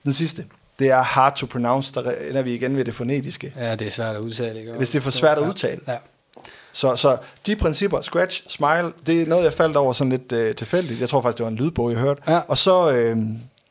[0.04, 0.44] Den sidste,
[0.78, 3.52] det er hard to pronounce, der ender vi igen ved det fonetiske.
[3.56, 4.58] Ja, det er svært at udtale.
[4.60, 4.72] Ikke?
[4.72, 5.80] Hvis det er for svært at udtale.
[5.88, 5.96] Ja.
[6.72, 7.16] Så, så
[7.46, 11.00] de principper, scratch, smile, det er noget, jeg faldt over sådan lidt øh, tilfældigt.
[11.00, 12.22] Jeg tror faktisk, det var en lydbog, jeg hørte.
[12.28, 12.40] Ja.
[12.48, 13.16] Og så, øh,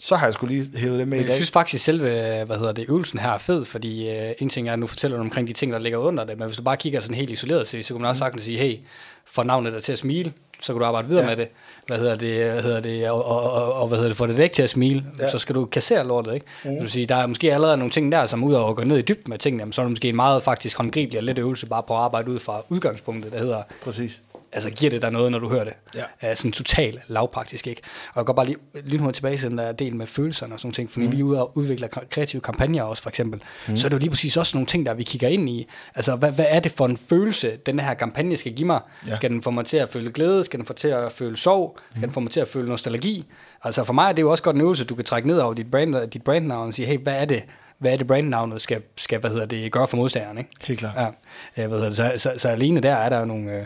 [0.04, 1.30] så har jeg skulle lige hævet det med jeg i dag.
[1.30, 2.10] Jeg synes faktisk, selve
[2.46, 5.18] hvad hedder det, øvelsen her er fed, fordi øh, en ting er, at nu fortæller
[5.18, 7.32] du omkring de ting, der ligger under det, men hvis du bare kigger sådan helt
[7.32, 8.78] isoleret til, så kan man også sagtens sige, hey,
[9.26, 11.30] for navnet der til at smile, så kan du arbejde videre ja.
[11.30, 11.48] med det.
[11.88, 14.38] Hvad hedder det, hvad hedder det og, og, og, og, hvad hedder det, få det
[14.38, 15.30] væk til at smile, ja.
[15.30, 16.46] så skal du kassere lortet, ikke?
[16.66, 16.80] Mm.
[16.80, 18.98] Du sige, der er måske allerede nogle ting der, som ud over at gå ned
[18.98, 21.66] i dybden med tingene, så er det måske en meget faktisk håndgribelig og let øvelse
[21.66, 24.22] bare på at arbejde ud fra udgangspunktet, der hedder, Præcis
[24.54, 25.74] altså giver det dig noget, når du hører det?
[25.96, 26.30] Ja.
[26.30, 27.82] Uh, sådan totalt lavpraktisk, ikke?
[28.08, 30.60] Og jeg går bare lige, lige nu tilbage til den der del med følelserne og
[30.60, 31.12] sådan ting, fordi mm.
[31.12, 33.42] vi er ude og udvikler kreative kampagner også, for eksempel.
[33.68, 33.78] Mm.
[33.78, 35.68] Så er det jo lige præcis også nogle ting, der vi kigger ind i.
[35.96, 38.80] Altså, hvad, hvad er det for en følelse, den her kampagne skal give mig?
[39.08, 39.16] Ja.
[39.16, 40.44] Skal den få mig til at føle glæde?
[40.44, 41.78] Skal den få til at føle sorg?
[41.78, 42.02] Skal mm.
[42.02, 43.26] den få mig til at føle nostalgi?
[43.64, 45.54] Altså, for mig er det jo også godt en øvelse, du kan trække ned over
[45.54, 47.44] dit, brand, dit brandnavn og sige, hey, hvad er det,
[47.84, 50.50] hvad er det brandnavnet skal, skal hvad hedder det, gøre for modstageren, ikke?
[50.62, 51.14] Helt klart.
[51.58, 53.66] Ja, hvad hedder det, så, så, så, alene der er der nogle, øh,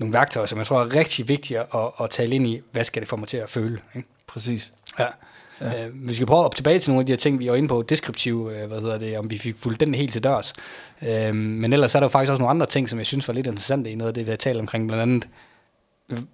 [0.00, 1.66] nogle værktøjer, som jeg tror er rigtig vigtige at,
[2.00, 3.78] at tale ind i, hvad skal det få mig til at føle.
[3.96, 4.08] Ikke?
[4.26, 4.72] Præcis.
[4.98, 5.06] Ja.
[5.60, 5.86] Ja.
[5.86, 7.68] Øh, vi skal prøve at tilbage til nogle af de her ting, vi er inde
[7.68, 10.52] på, deskriptiv, øh, hvad hedder det, om vi fik fuldt den helt til dørs.
[11.02, 13.34] Øh, men ellers er der jo faktisk også nogle andre ting, som jeg synes var
[13.34, 15.28] lidt interessante i noget af det, vi har talt omkring, blandt andet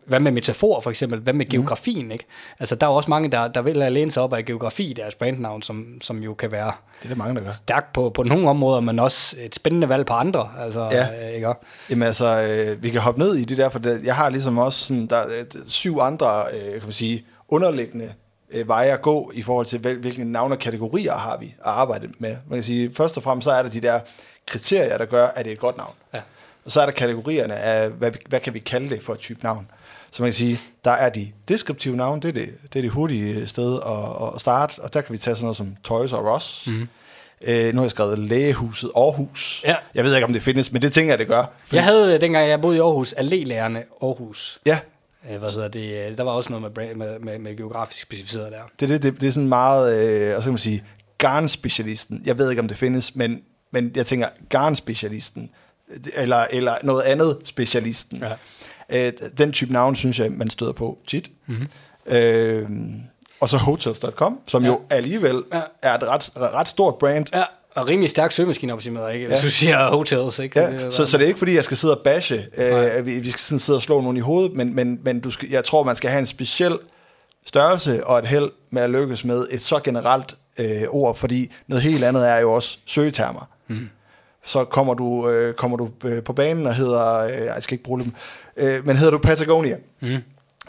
[0.07, 1.21] hvad med metafor for eksempel?
[1.21, 1.51] Hvad med mm.
[1.51, 2.11] geografien?
[2.11, 2.25] Ikke?
[2.61, 4.93] Altså, der er jo også mange, der, der vil læne sig op af geografi i
[4.93, 7.53] deres brandnavn, som, som jo kan være det er det mange, der gør.
[7.53, 10.51] stærkt på, på nogle områder, men også et spændende valg på andre.
[10.59, 11.29] Altså, ja.
[11.29, 11.53] øh, ikke?
[11.91, 14.59] Jamen altså, øh, vi kan hoppe ned i det der, for det, jeg har ligesom
[14.59, 18.13] også sådan, der er syv andre, øh, kan man sige, underliggende
[18.51, 21.53] øh, veje at gå i forhold til, hvil, hvilke navne og kategorier har vi at
[21.65, 22.37] arbejde med.
[22.49, 24.01] Man kan sige, først og fremmest så er der de der
[24.47, 25.95] kriterier, der gør, at det er et godt navn.
[26.15, 26.21] Ja.
[26.67, 29.43] Og så er der kategorierne af, hvad, hvad kan vi kalde det for et type
[29.43, 29.69] navn.
[30.11, 32.91] Så man kan sige, der er de deskriptive navne, det er det, det, er det
[32.91, 36.27] hurtige sted at, at starte, og der kan vi tage sådan noget som Toys og
[36.27, 36.67] Ross.
[36.67, 36.89] Mm.
[37.43, 39.63] Øh, nu har jeg skrevet Lægehuset Aarhus.
[39.65, 39.77] Ja.
[39.95, 41.45] Jeg ved ikke, om det findes, men det tænker jeg, det gør.
[41.65, 41.77] Fordi...
[41.77, 44.59] Jeg havde, dengang jeg boede i Aarhus, allélærerne Aarhus.
[44.67, 44.79] Ja.
[45.31, 46.19] Øh, hvad hedder det?
[46.19, 48.59] Der var også noget med, brand, med, med, med geografisk specificeret der.
[48.81, 50.85] Det, det, det, det er sådan meget, øh, og så kan man sige,
[51.19, 52.23] garnspecialisten.
[52.25, 55.51] Jeg ved ikke, om det findes, men, men jeg tænker, garnspecialisten,
[56.15, 58.23] eller, eller noget andet specialisten.
[58.91, 59.07] Ja.
[59.07, 61.31] Øh, den type navn, synes jeg, man støder på tit.
[61.47, 61.69] Mm-hmm.
[62.07, 62.69] Øh,
[63.41, 64.69] og så hotels.com, som ja.
[64.69, 65.61] jo alligevel ja.
[65.83, 67.27] er et ret, ret stort brand.
[67.35, 67.45] Ja.
[67.75, 69.27] Og rimelig stærk søgemaskineoptimeret, ikke?
[69.27, 69.43] Hvis ja.
[69.43, 70.61] du siger hotels, ikke?
[70.61, 70.71] Ja.
[70.71, 73.31] Det så, så det er ikke fordi, jeg skal sidde og bashe, øh, vi, vi
[73.31, 75.83] skal sådan sidde og slå nogen i hovedet, men, men, men du skal, jeg tror,
[75.83, 76.79] man skal have en speciel
[77.47, 81.83] størrelse og et held med at lykkes med et så generelt øh, ord, fordi noget
[81.83, 83.49] helt andet er jo også søgetermer.
[83.69, 83.89] Mm
[84.47, 87.85] så kommer du, øh, kommer du øh, på banen og hedder, øh, jeg skal ikke
[87.85, 88.13] bruge dem,
[88.57, 89.77] øh, men hedder du Patagonia.
[90.01, 90.17] Mm.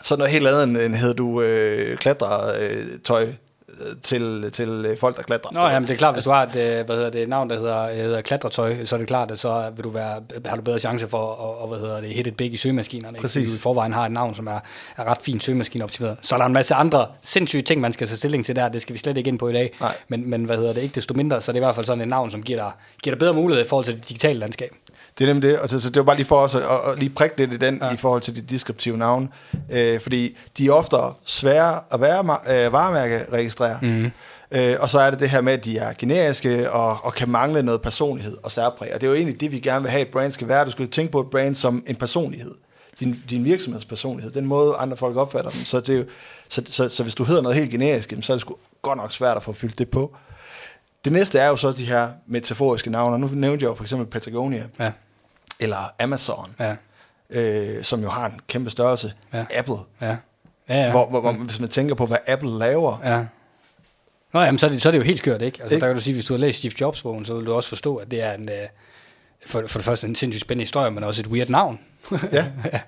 [0.01, 3.23] Så noget helt andet end, end hedder du øh, klatretøj.
[3.23, 3.33] Øh,
[4.03, 5.51] til, til øh, folk, der klatrer.
[5.51, 7.49] Nå, jamen, det er klart, hvis du har et, øh, hvad hedder det, et navn,
[7.49, 10.61] der hedder, hedder klatretøj, så er det klart, at så vil du være, har du
[10.61, 13.17] bedre chance for at og, hvad hedder det, hit et big i søgemaskinerne.
[13.17, 13.35] Præcis.
[13.35, 13.49] Ikke?
[13.49, 14.59] Du i forvejen har et navn, som er,
[14.97, 16.17] er ret fint søgemaskineoptimeret.
[16.21, 18.69] Så er der en masse andre sindssyge ting, man skal tage stilling til der.
[18.69, 19.75] Det skal vi slet ikke ind på i dag.
[19.81, 19.95] Nej.
[20.07, 22.01] Men, men hvad hedder det, ikke desto mindre, så er det i hvert fald sådan
[22.01, 22.71] et navn, som giver dig,
[23.03, 24.71] giver dig bedre mulighed i forhold til det digitale landskab.
[25.17, 26.99] Det er nemlig det, og så, så det var bare lige for os at, at,
[26.99, 27.93] lige prikke lidt i den ja.
[27.93, 29.27] i forhold til de deskriptive navne,
[29.71, 34.11] øh, fordi de er ofte svære at være, øh, varemærke registrere, mm.
[34.51, 37.29] øh, og så er det det her med, at de er generiske og, og kan
[37.29, 40.01] mangle noget personlighed og særpræg, og det er jo egentlig det, vi gerne vil have,
[40.01, 40.65] et brand skal være.
[40.65, 42.55] Du skal tænke på et brand som en personlighed
[42.99, 45.59] din, din virksomhedspersonlighed, den måde andre folk opfatter dem.
[45.59, 46.05] Så, det er jo,
[46.49, 49.13] så, så, så hvis du hedder noget helt generisk, så er det sgu godt nok
[49.13, 50.15] svært at få fyldt det på.
[51.05, 53.19] Det næste er jo så de her metaforiske navne.
[53.19, 54.91] Nu nævnte jeg jo for eksempel Patagonia, ja.
[55.59, 56.75] Eller Amazon, ja.
[57.29, 59.13] øh, som jo har en kæmpe størrelse.
[59.33, 59.45] Ja.
[59.55, 59.75] Apple.
[60.01, 60.17] Ja.
[60.69, 60.91] Ja, ja.
[60.91, 63.25] Hvor, hvor, hvor, hvis man tænker på, hvad Apple laver, ja.
[64.33, 65.61] Nå, jamen, så, er det, så er det jo helt skørt, ikke?
[65.61, 65.81] Altså, ikke?
[65.81, 67.95] Der kan du sige, hvis du har læst Steve Jobs-bogen, så vil du også forstå,
[67.95, 68.55] at det er en, øh,
[69.45, 71.79] for, for det første en sindssygt spændende historie, men også et weird navn.
[72.31, 72.45] ja.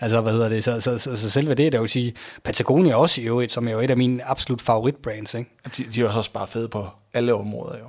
[0.00, 0.64] Altså, hvad hedder det?
[0.64, 3.72] Så, så, så, så selve det, der vil sige, Patagonia også i øvrigt, som er
[3.72, 5.50] jo et af mine absolut favoritbrands, ikke?
[5.76, 7.84] De, de er også bare fede på alle områder, jo.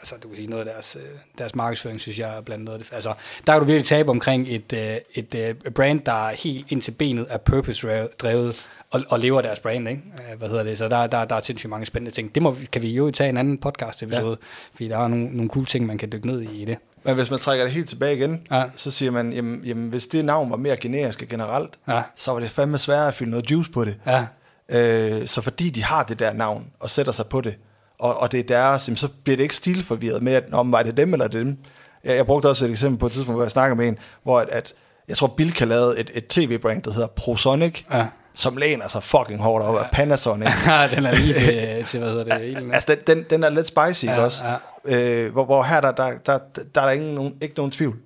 [0.00, 1.02] Altså, du kan sige noget af deres, øh,
[1.38, 2.94] deres markedsføring, synes jeg er blandt noget af det.
[2.94, 3.14] Altså,
[3.46, 4.80] der kan du virkelig tabe omkring et, øh,
[5.14, 9.42] et, et øh, brand, der er helt ind til benet af purpose-drevet, og, og lever
[9.42, 10.02] deres brand, ikke?
[10.38, 10.78] Hvad hedder det?
[10.78, 12.34] Så der, der, der er sindssygt mange spændende ting.
[12.34, 14.46] Det må, kan vi jo tage en anden podcast-episode, ja.
[14.74, 16.78] fordi der er nogle, nogle cool ting, man kan dykke ned i, i det.
[17.02, 18.64] Men hvis man trækker det helt tilbage igen, ja.
[18.76, 22.02] så siger man, jamen, jamen, hvis det navn var mere generisk og generelt, ja.
[22.16, 23.96] så var det fandme sværere at fylde noget juice på det.
[24.06, 24.26] Ja.
[24.68, 27.54] Øh, så fordi de har det der navn og sætter sig på det,
[27.98, 30.82] og, og det er deres, jamen, så bliver det ikke stilforvirret med, at om var
[30.82, 31.56] det dem eller dem.
[32.04, 34.40] Jeg, jeg brugte også et eksempel på et tidspunkt, hvor jeg snakker med en, hvor
[34.40, 34.74] at, at
[35.08, 39.40] jeg tror Bilka lavede et, et tv-brand, der hedder ProSonic, ja som læner sig fucking
[39.40, 40.48] hårdt op af Panasonic.
[40.66, 42.46] Ja, den er lige til, til hvad hedder det?
[42.46, 42.74] Ilden.
[42.74, 44.44] Altså, den, den, den er lidt spicy, ja, også?
[44.44, 44.56] Ja.
[44.96, 46.38] Øh, hvor, hvor her, der, der, der,
[46.74, 47.96] der er der ingen, nogen, ikke nogen tvivl.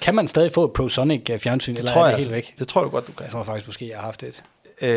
[0.00, 2.50] Kan man stadig få et ProSonic fjernsyn, det eller tror er det jeg, helt altså.
[2.50, 2.58] væk?
[2.58, 3.24] Det tror jeg godt, du kan.
[3.24, 4.42] Jeg tror faktisk måske, jeg har haft et.
[4.82, 4.88] Øh,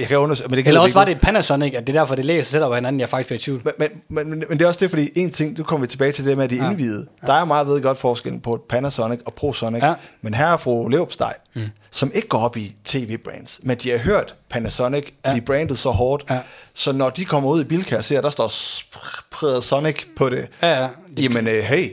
[0.00, 2.14] jeg kan undersøge, men det Eller også var det et Panasonic, at det er derfor,
[2.14, 3.62] det lægger sig op af hinanden, jeg faktisk bliver i tvivl.
[3.78, 6.12] Men, men, men, men, det er også det, fordi en ting, du kommer vi tilbage
[6.12, 6.70] til det med, at de ja.
[6.70, 7.06] indvidede.
[7.22, 7.26] Ja.
[7.26, 9.94] Der er meget ved godt forskel på et Panasonic og ProSonic, ja.
[10.22, 11.62] men her er fru Leopsteg, mm.
[11.90, 15.32] som ikke går op i tv-brands, men de har hørt Panasonic ja.
[15.32, 16.38] blive brandet så hårdt, ja.
[16.74, 20.82] så når de kommer ud i Bilka og ser, der står Sonic på det, ja,
[20.82, 20.88] ja.
[21.18, 21.90] jamen øh, hey,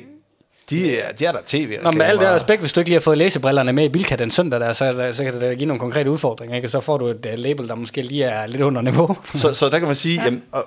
[0.73, 1.77] de er, de er der tv.
[1.83, 4.15] Nå, med alt det respekt, hvis du ikke lige har fået læsebrillerne med i Bilka
[4.15, 6.65] den søndag, der, så, så kan det give nogle konkrete udfordringer, ikke?
[6.65, 9.17] og så får du et uh, label, der måske lige er lidt under niveau.
[9.35, 10.23] så, så der kan man sige, ja.
[10.23, 10.65] jamen, og,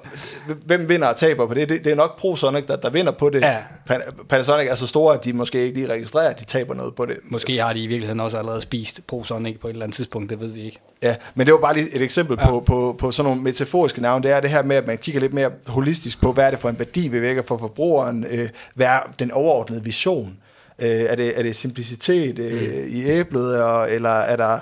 [0.64, 1.69] hvem vinder og taber på det?
[1.69, 3.40] Det, det er nok ProSonic, der, der vinder på det.
[3.40, 3.57] Ja.
[4.29, 7.07] Panasonic er så store, at de måske ikke lige registrerer, at de taber noget på
[7.07, 7.16] det.
[7.25, 10.40] Måske har de i virkeligheden også allerede spist ProSonic på et eller andet tidspunkt, det
[10.40, 10.79] ved vi ikke.
[11.03, 12.49] Ja, men det var bare lige et eksempel ja.
[12.49, 14.22] på, på, på sådan nogle metaforiske navne.
[14.22, 16.59] Det er det her med, at man kigger lidt mere holistisk på, hvad er det
[16.59, 20.37] for en værdi, vi vækker for forbrugeren, øh, hvad er den overordnede vision.
[20.79, 22.88] Øh, er, det, er det simplicitet øh, mm.
[22.88, 24.59] i æblet, og, eller er der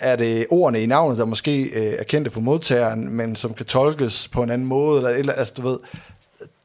[0.00, 3.66] er det ordene i navnet, der måske øh, er kendte for modtageren, men som kan
[3.66, 5.78] tolkes på en anden måde, eller, eller altså du ved,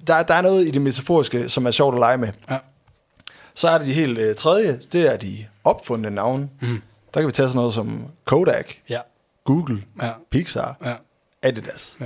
[0.08, 2.30] der, der er noget i det metaforiske, som er sjovt at lege med.
[2.50, 2.58] Ja.
[3.54, 6.50] Så er det de helt øh, tredje, det er de opfundne navne.
[6.62, 6.82] Mm.
[7.14, 9.00] Der kan vi tage sådan noget som Kodak, ja.
[9.44, 10.10] Google, ja.
[10.32, 10.94] Pixar, ja.
[11.42, 11.98] Adidas.
[12.02, 12.06] Ja.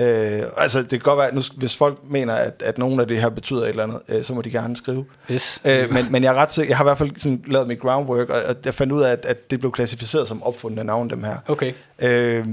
[0.00, 3.20] Øh, altså, det kan godt være, nu, hvis folk mener, at, at nogen af det
[3.20, 5.04] her betyder et eller andet, øh, så må de gerne skrive.
[5.30, 5.62] Yes.
[5.64, 7.80] Øh, men, men jeg er ret sikker, jeg har i hvert fald sådan lavet mit
[7.80, 11.10] groundwork, og, og jeg fandt ud af, at, at det blev klassificeret som opfundne navn,
[11.10, 11.36] dem her.
[11.48, 11.72] Okay.
[11.98, 12.46] Øh,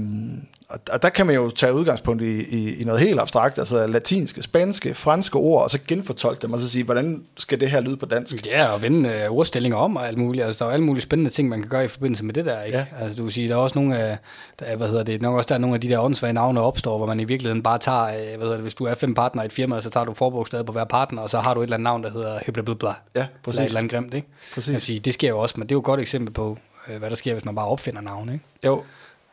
[0.68, 3.86] og, og der kan man jo tage udgangspunkt i, i, i noget helt abstrakt, altså
[3.86, 7.80] latinske, spanske, franske ord, og så genfortolke dem, og så sige, hvordan skal det her
[7.80, 8.46] lyde på dansk?
[8.46, 10.44] Ja, og vende uh, ordstillinger om og alt muligt.
[10.44, 12.62] Altså, der er alle mulige spændende ting, man kan gøre i forbindelse med det der,
[12.62, 12.78] ikke?
[12.78, 12.86] Ja.
[13.00, 14.18] Altså, du vil sige, der er også nogle af,
[14.58, 16.96] der, hvad hedder det, nok også der er nogle af de der åndssvage navne opstår,
[16.96, 19.42] hvor man i virkeligheden bare tager, uh, hvad hedder det, hvis du er fem partner
[19.42, 21.64] i et firma, så tager du forbogstavet på hver partner, og så har du et
[21.64, 22.94] eller andet navn, der hedder hyblabla.
[23.14, 23.58] Ja, præcis.
[23.58, 24.28] Eller et eller andet grimt, ikke?
[24.54, 24.82] Præcis.
[24.82, 27.10] Sige, det sker jo også, men det er jo et godt eksempel på, uh, hvad
[27.10, 28.44] der sker, hvis man bare opfinder navne, ikke?
[28.64, 28.82] Jo,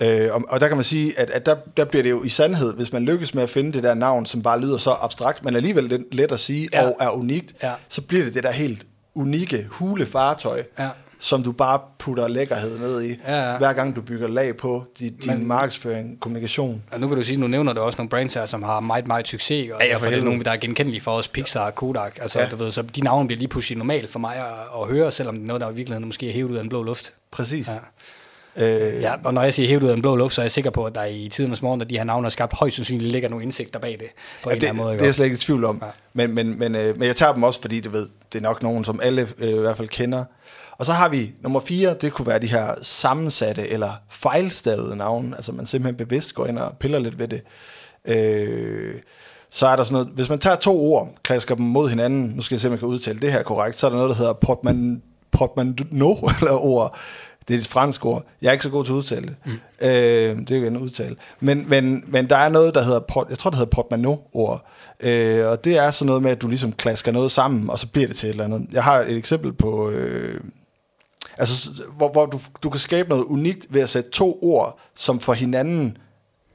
[0.01, 2.29] Øh, og, og der kan man sige, at, at der, der bliver det jo i
[2.29, 5.45] sandhed, hvis man lykkes med at finde det der navn, som bare lyder så abstrakt,
[5.45, 6.87] men alligevel let at sige, ja.
[6.87, 7.71] og er unikt, ja.
[7.89, 8.85] så bliver det det der helt
[9.15, 10.89] unikke hulefartøj, ja.
[11.19, 13.57] som du bare putter lækkerhed ned i, ja, ja.
[13.57, 16.83] hver gang du bygger lag på din, din men, markedsføring, kommunikation.
[16.91, 19.07] Og nu kan du sige, nu nævner du også nogle brands her, som har meget,
[19.07, 21.75] meget succes, og ja, for det er nogle, der er genkendelige for os, Pixar og
[21.75, 22.17] Kodak.
[22.21, 22.47] Altså, ja.
[22.49, 25.35] du ved, så de navne bliver lige pludselig normalt for mig at, at høre, selvom
[25.35, 27.13] det er noget, der i virkeligheden måske er hævet ud af en blå luft.
[27.31, 27.67] Præcis.
[27.67, 27.73] Ja.
[28.55, 30.51] Øh, ja, og når jeg siger hævet ud af en blå luft, så er jeg
[30.51, 33.11] sikker på, at der i tidernes morgen, at de her navne er skabt, højst sandsynligt
[33.11, 34.07] ligger nogle indsigter bag det.
[34.43, 35.81] På ja, en det, eller anden måde, det er jeg slet ikke i tvivl om.
[35.83, 35.87] Ja.
[36.13, 38.63] Men, men, men, øh, men jeg tager dem også, fordi det, ved, det er nok
[38.63, 40.23] nogen, som alle øh, i hvert fald kender.
[40.71, 45.35] Og så har vi nummer fire, det kunne være de her sammensatte eller fejlstavede navne,
[45.35, 47.41] altså man simpelthen bevidst går ind og piller lidt ved det.
[48.05, 48.93] Øh,
[49.49, 52.41] så er der sådan noget, hvis man tager to ord, klasker dem mod hinanden, nu
[52.41, 54.17] skal jeg se, om jeg kan udtale det her korrekt, så er der noget, der
[54.17, 56.97] hedder portman, portmanteau, eller ord,
[57.51, 58.25] Det er et fransk ord.
[58.41, 59.35] Jeg er ikke så god til at udtale det.
[59.45, 59.51] Mm.
[59.81, 61.15] Øh, det er jo en udtale.
[61.39, 64.65] Men, men, men der er noget, der hedder, port, jeg tror, det hedder portmanteau-ord.
[64.99, 67.87] Øh, og det er sådan noget med, at du ligesom klasker noget sammen, og så
[67.87, 68.67] bliver det til et eller andet.
[68.71, 69.89] Jeg har et eksempel på...
[69.89, 70.41] Øh,
[71.37, 75.19] altså, hvor, hvor du, du kan skabe noget unikt ved at sætte to ord, som
[75.19, 75.97] for hinanden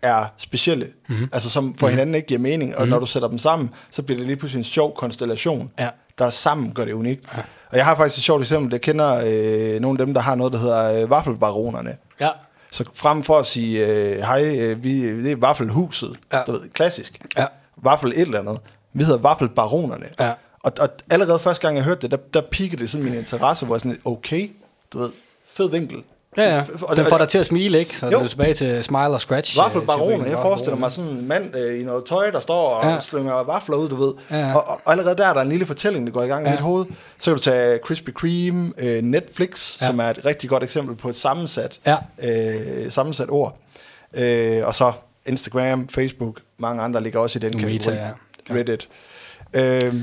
[0.03, 0.87] er specielle.
[1.09, 1.29] Mm-hmm.
[1.33, 1.91] Altså som for mm-hmm.
[1.91, 2.77] hinanden ikke giver mening.
[2.77, 2.91] Og mm-hmm.
[2.91, 5.89] når du sætter dem sammen, så bliver det lige pludselig en sjov konstellation, Ja.
[6.19, 7.25] der sammen gør det unikt.
[7.37, 7.43] Ja.
[7.71, 8.73] Og jeg har faktisk et sjovt eksempel.
[8.73, 11.97] Jeg kender øh, nogle af dem, der har noget, der hedder øh, Waffelbaronerne.
[12.21, 12.31] Ja.
[12.71, 16.43] Så frem for at sige, øh, hej, øh, vi, det er Waffelhuset, Ja.
[16.47, 17.21] du ved, klassisk.
[17.39, 17.47] Ja.
[17.85, 18.59] Waffel et eller andet.
[18.93, 20.07] Vi hedder Waffelbaronerne.
[20.21, 20.33] Ja.
[20.63, 23.67] Og, og allerede første gang, jeg hørte det, der, der pikkede det sådan min interesse,
[23.67, 24.51] hvor jeg sådan, okay,
[24.93, 25.11] du ved,
[25.47, 26.03] fed vinkel.
[26.37, 26.63] Ja, ja.
[26.83, 27.97] Og Den får dig til at smile, ikke?
[27.97, 28.19] Så Jo.
[28.19, 29.59] du er tilbage til smile og scratch.
[29.59, 30.31] øh, Waffelbaroner, teorien.
[30.33, 33.01] jeg forestiller mig sådan en mand øh, i noget tøj, der står og Ja.
[33.01, 34.15] slynger vafler ud, du ved.
[34.31, 34.55] Ja.
[34.55, 36.51] Og, og, allerede der er der en lille fortælling, der går i gang i Ja.
[36.55, 36.87] mit hoved.
[37.19, 39.87] Så kan du tage Krispy Kreme, øh, Netflix, Ja.
[39.87, 41.97] som er et rigtig godt eksempel på et sammensat, Ja.
[42.23, 43.57] øh, sammensat ord.
[44.15, 44.93] Øh, og så
[45.27, 47.97] Instagram, Facebook, mange andre ligger også i den Meta, kategori.
[47.97, 48.55] ja.
[48.55, 48.89] Reddit.
[49.53, 49.95] Øh,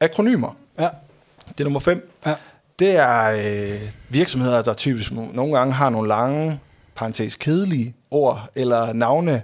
[0.00, 0.88] akronymer, Ja.
[1.48, 2.10] det er nummer 5.
[2.26, 2.34] Ja.
[2.78, 6.60] Det er øh, virksomheder, der typisk no- nogle gange har nogle lange,
[6.94, 9.42] parentes kedelige ord eller navne,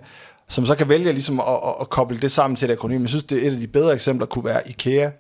[0.49, 3.01] som så kan vælge ligesom at, at, at koble det sammen til et akronym.
[3.01, 5.11] Jeg synes, det er et af de bedre eksempler kunne være IKEA.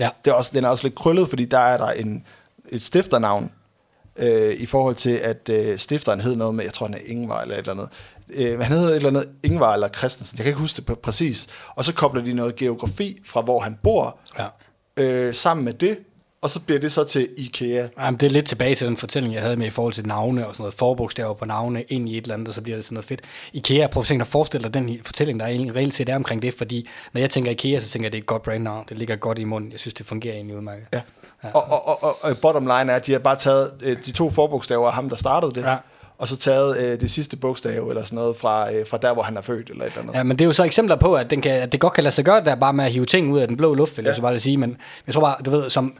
[0.00, 0.08] Ja.
[0.24, 2.24] Det er også, den er også lidt krøllet, fordi der er der en,
[2.68, 3.52] et stifternavn
[4.16, 7.40] øh, i forhold til, at øh, stifteren hed noget med, jeg tror han er Ingvar
[7.40, 7.88] eller et eller andet.
[8.30, 11.00] Øh, han hedder et eller andet Ingvar eller Christensen, jeg kan ikke huske det præ-
[11.00, 11.46] præcis.
[11.68, 14.46] Og så kobler de noget geografi fra, hvor han bor, Ja.
[14.96, 15.98] øh, sammen med det,
[16.44, 17.88] og så bliver det så til IKEA.
[18.00, 20.46] Jamen, det er lidt tilbage til den fortælling, jeg havde med i forhold til navne
[20.46, 22.84] og sådan noget forbogstaver på navne ind i et eller andet, og så bliver det
[22.84, 23.20] sådan noget fedt.
[23.52, 26.54] IKEA, prøv at forestille dig den fortælling, der er egentlig reelt set er omkring det,
[26.58, 28.84] fordi når jeg tænker IKEA, så tænker jeg, at det er et godt brandnavn.
[28.88, 29.72] Det ligger godt i munden.
[29.72, 30.86] Jeg synes, det fungerer egentlig udmærket.
[30.92, 31.00] Ja.
[31.52, 34.12] Og, og, og, og, og bottom line er, at de har bare taget øh, de
[34.12, 35.76] to forbogstaver af ham, der startede det, Ja.
[36.18, 39.22] og så taget øh, det sidste bogstav, eller sådan noget, fra, øh, fra der, hvor
[39.22, 40.14] han er født, eller et eller andet.
[40.14, 42.04] Ja, men det er jo så eksempler på, at, den kan, at det godt kan
[42.04, 44.04] lade sig gøre, der bare med at hive ting ud af den blå luft, vil
[44.04, 44.16] jeg Ja.
[44.16, 44.56] så bare sige.
[44.56, 44.76] Men
[45.06, 45.94] jeg tror bare, du ved, som,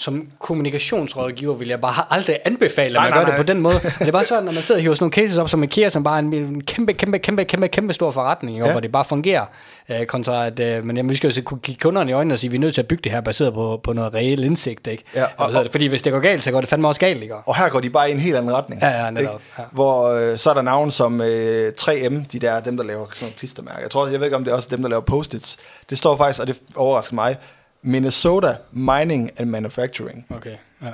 [0.00, 3.74] som kommunikationsrådgiver vil jeg bare aldrig anbefale, at man nej, gør det på den måde.
[3.82, 5.62] Men det er bare sådan, når man sidder og hiver sådan nogle cases op som
[5.62, 8.70] IKEA, som bare er en, en kæmpe, kæmpe, kæmpe, kæmpe, kæmpe stor forretning, ja.
[8.70, 9.44] Hvor det bare fungerer.
[9.88, 12.38] Øh, kontra at, øh, men jamen, vi skal jo kunne kigge kunderne i øjnene og
[12.38, 14.44] sige, at vi er nødt til at bygge det her baseret på, på noget reel
[14.44, 14.86] indsigt.
[14.86, 15.04] Ikke?
[15.14, 15.70] Ja, og- hedder det?
[15.72, 17.22] Fordi hvis det går galt, så går det fandme også galt.
[17.22, 17.34] Ikke?
[17.34, 18.82] Og her går de bare i en helt anden retning.
[18.82, 19.62] Ja, ja, netop, ja.
[19.72, 23.26] Hvor øh, så er der navn som øh, 3M, de der, dem der laver sådan
[23.26, 23.80] nogle klistermærker.
[23.80, 25.56] Jeg tror, jeg ved ikke, om det er også dem, der laver post-its.
[25.90, 27.36] Det står faktisk, og det overrasker mig,
[27.82, 30.26] Minnesota Mining and Manufacturing.
[30.36, 30.88] Okay, ja.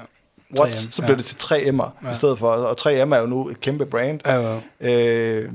[0.58, 0.70] What?
[0.70, 2.10] 3M, Så blev det til 3M'er ja.
[2.10, 2.50] i stedet for.
[2.52, 4.20] Og 3M er jo nu et kæmpe brand.
[4.26, 5.40] Ja, ja.
[5.40, 5.50] Øh,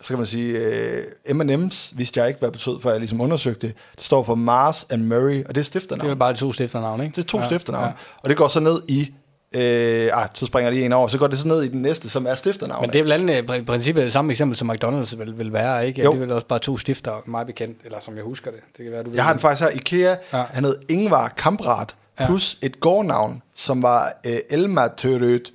[0.00, 3.20] så kan man sige, øh, M&M's vidste jeg ikke, hvad det betød, før jeg ligesom
[3.20, 3.76] undersøgte det.
[3.96, 6.18] Det står for Mars and Murray, og det er Det er stifternavn.
[6.18, 7.16] bare de to stifternavn, ikke?
[7.16, 7.82] Det er to ja, ja, stifternavn.
[7.84, 7.88] ja.
[7.88, 7.94] Ja.
[8.22, 9.12] Og det går så ned i...
[9.54, 11.08] Øh, ah, så springer lige en over.
[11.08, 12.80] Så går det så ned i den næste, som er stifternavn.
[12.80, 15.86] Men det er vel andet, i princippet det samme eksempel, som McDonald's vil, vil være,
[15.86, 16.02] ikke?
[16.04, 16.10] Jo.
[16.10, 18.60] Det er vel også bare to stifter, meget bekendt, eller som jeg husker det.
[18.76, 19.70] Det kan være, du Jeg har den faktisk her.
[19.70, 20.38] IKEA, Ja.
[20.38, 20.44] ja.
[20.50, 21.86] han hed Ingvar Kamprad,
[22.20, 22.26] Ja.
[22.26, 25.50] plus et gårdnavn, som var øh, Elma Tørøt,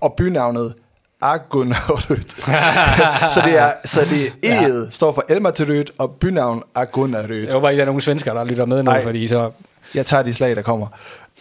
[0.00, 0.74] og bynavnet
[1.20, 2.30] Agunnarøt.
[3.34, 7.30] så det er, så det er E'et står for Elma Tørøt, og bynavn Agunnarøt.
[7.44, 9.02] Jeg håber ikke, der er nogen svensker, der lytter med nu, Nej.
[9.02, 9.50] fordi så...
[9.94, 10.86] Jeg tager de slag, der kommer.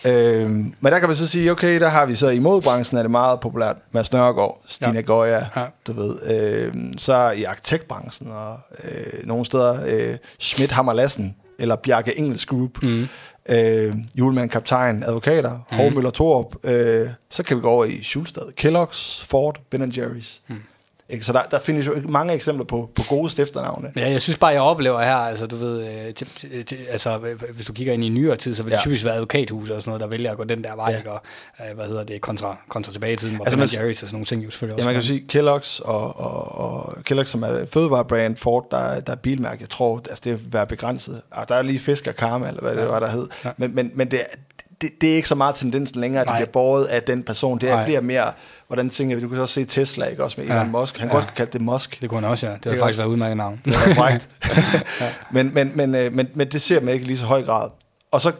[0.05, 3.01] Øhm, men der kan man så sige, okay, der har vi så i modebranchen er
[3.01, 5.01] det meget populært med Nørgaard, Stina Ja.
[5.01, 5.65] Goya, Ja.
[5.87, 6.15] du ved.
[6.31, 12.45] Øhm, så i arkitektbranchen og øh, nogle steder øh, Schmidt Hammer Lassen eller Bjarke Engels
[12.45, 13.07] Group, mm.
[13.49, 15.77] øh, Julemand Kaptajn, Advokater, mm.
[15.77, 16.55] Hovmøller Torup.
[16.63, 20.39] Øh, så kan vi gå over i Schulstad, Kellogg's, Ford, Ben Jerry's.
[20.47, 20.61] Mm.
[21.09, 21.25] Ikke?
[21.25, 23.91] Så der, der findes jo mange eksempler på, på gode stifternavne.
[23.95, 27.17] Ja, jeg synes bare, jeg oplever her, altså du ved, øh, til, til, til, altså
[27.55, 28.81] hvis du kigger ind i nyere tid, så vil det Ja.
[28.81, 30.97] typisk være advokathuse og sådan noget, der vælger at gå den der vej, Ja.
[30.97, 31.11] ikke?
[31.11, 31.21] og
[31.69, 34.09] øh, hvad hedder det, kontra, kontra tilbage i tiden, hvor Altså, man- Jerry's og sådan
[34.13, 34.87] nogle ting jo selvfølgelig Ja, også.
[34.87, 39.15] man kan sige Kellogg's og, og, og Kellogg's, som er fødevarebrand, Ford, der, der er
[39.17, 39.57] bilmærke.
[39.61, 41.21] Jeg tror, altså, det vil være begrænset.
[41.31, 42.81] Og der er lige fisk og karma, eller hvad ja.
[42.81, 43.27] det var, der hed.
[43.43, 43.49] Ja.
[43.49, 43.53] Ja.
[43.57, 44.35] Men, men, men det, er-
[44.81, 47.57] det, det er ikke så meget tendensen længere, at det bliver båret af den person.
[47.61, 48.31] Det bliver mere,
[48.67, 50.53] hvordan tænker vi, du kan også se Tesla, ikke også med Ja.
[50.55, 50.97] Elon Musk.
[50.97, 51.13] Han Ja.
[51.15, 52.01] godt kalde det Musk.
[52.01, 52.53] Det kunne han også, ja.
[52.63, 53.61] Det er faktisk været udmærket navn.
[53.65, 54.29] Det er korrekt.
[55.31, 57.69] men, men, men, øh, men, men det ser man ikke lige så høj grad.
[58.11, 58.31] Og så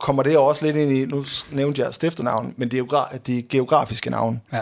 [0.00, 3.18] kommer det jo også lidt ind i, nu nævnte jeg stifternavn, men det er jo
[3.26, 4.40] de geografiske navne.
[4.52, 4.60] Ja.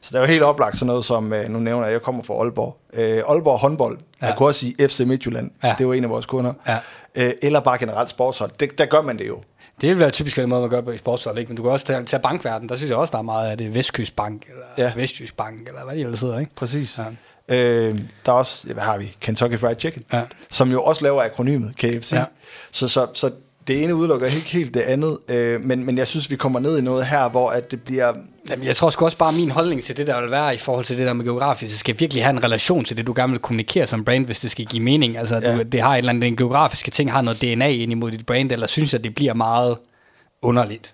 [0.00, 2.22] Så der er jo helt oplagt sådan noget som, øh, nu nævner jeg, jeg kommer
[2.22, 2.76] fra Aalborg.
[2.94, 3.98] Øh, Aalborg håndbold.
[3.98, 4.04] Ja.
[4.22, 4.26] Ja.
[4.26, 5.50] Jeg kunne også sige FC Midtjylland.
[5.62, 5.68] Ja.
[5.68, 5.74] Ja.
[5.78, 6.52] Det jo en af vores kunder.
[6.68, 6.78] Ja.
[7.14, 8.50] Øh, eller bare generelt sportshold.
[8.60, 9.40] Det, der gør man det jo.
[9.80, 11.48] Det vil være typisk den måde, man gør på i sportshold, ikke?
[11.48, 12.68] Men du kan også tage, tage bankverden.
[12.68, 14.82] Der synes jeg også, der er meget af det Vestkyst Bank, eller ja.
[14.82, 14.92] Ja.
[14.96, 16.52] Vestjysk Bank, eller hvad de ellers hedder, ikke?
[16.56, 16.98] Præcis.
[16.98, 17.04] Ja.
[17.56, 19.16] Øh, der er også, hvad har vi?
[19.20, 20.04] Kentucky Fried Chicken.
[20.12, 20.22] Ja.
[20.50, 22.12] Som jo også laver akronymet KFC.
[22.12, 22.24] Ja.
[22.70, 23.30] Så, så, så
[23.66, 26.78] det ene udelukker ikke helt det andet, øh, men, men jeg synes, vi kommer ned
[26.78, 28.12] i noget her, hvor at det bliver...
[28.50, 30.84] Jamen, jeg tror sgu også bare, min holdning til det, der vil være i forhold
[30.84, 33.32] til det der med geografisk, det skal virkelig have en relation til det, du gerne
[33.32, 35.18] vil kommunikere som brand, hvis det skal give mening.
[35.18, 35.56] Altså, ja.
[35.56, 38.26] du, det har et eller andet, den geografiske ting har noget DNA ind imod dit
[38.26, 39.76] brand, eller synes jeg, det bliver meget
[40.42, 40.93] underligt.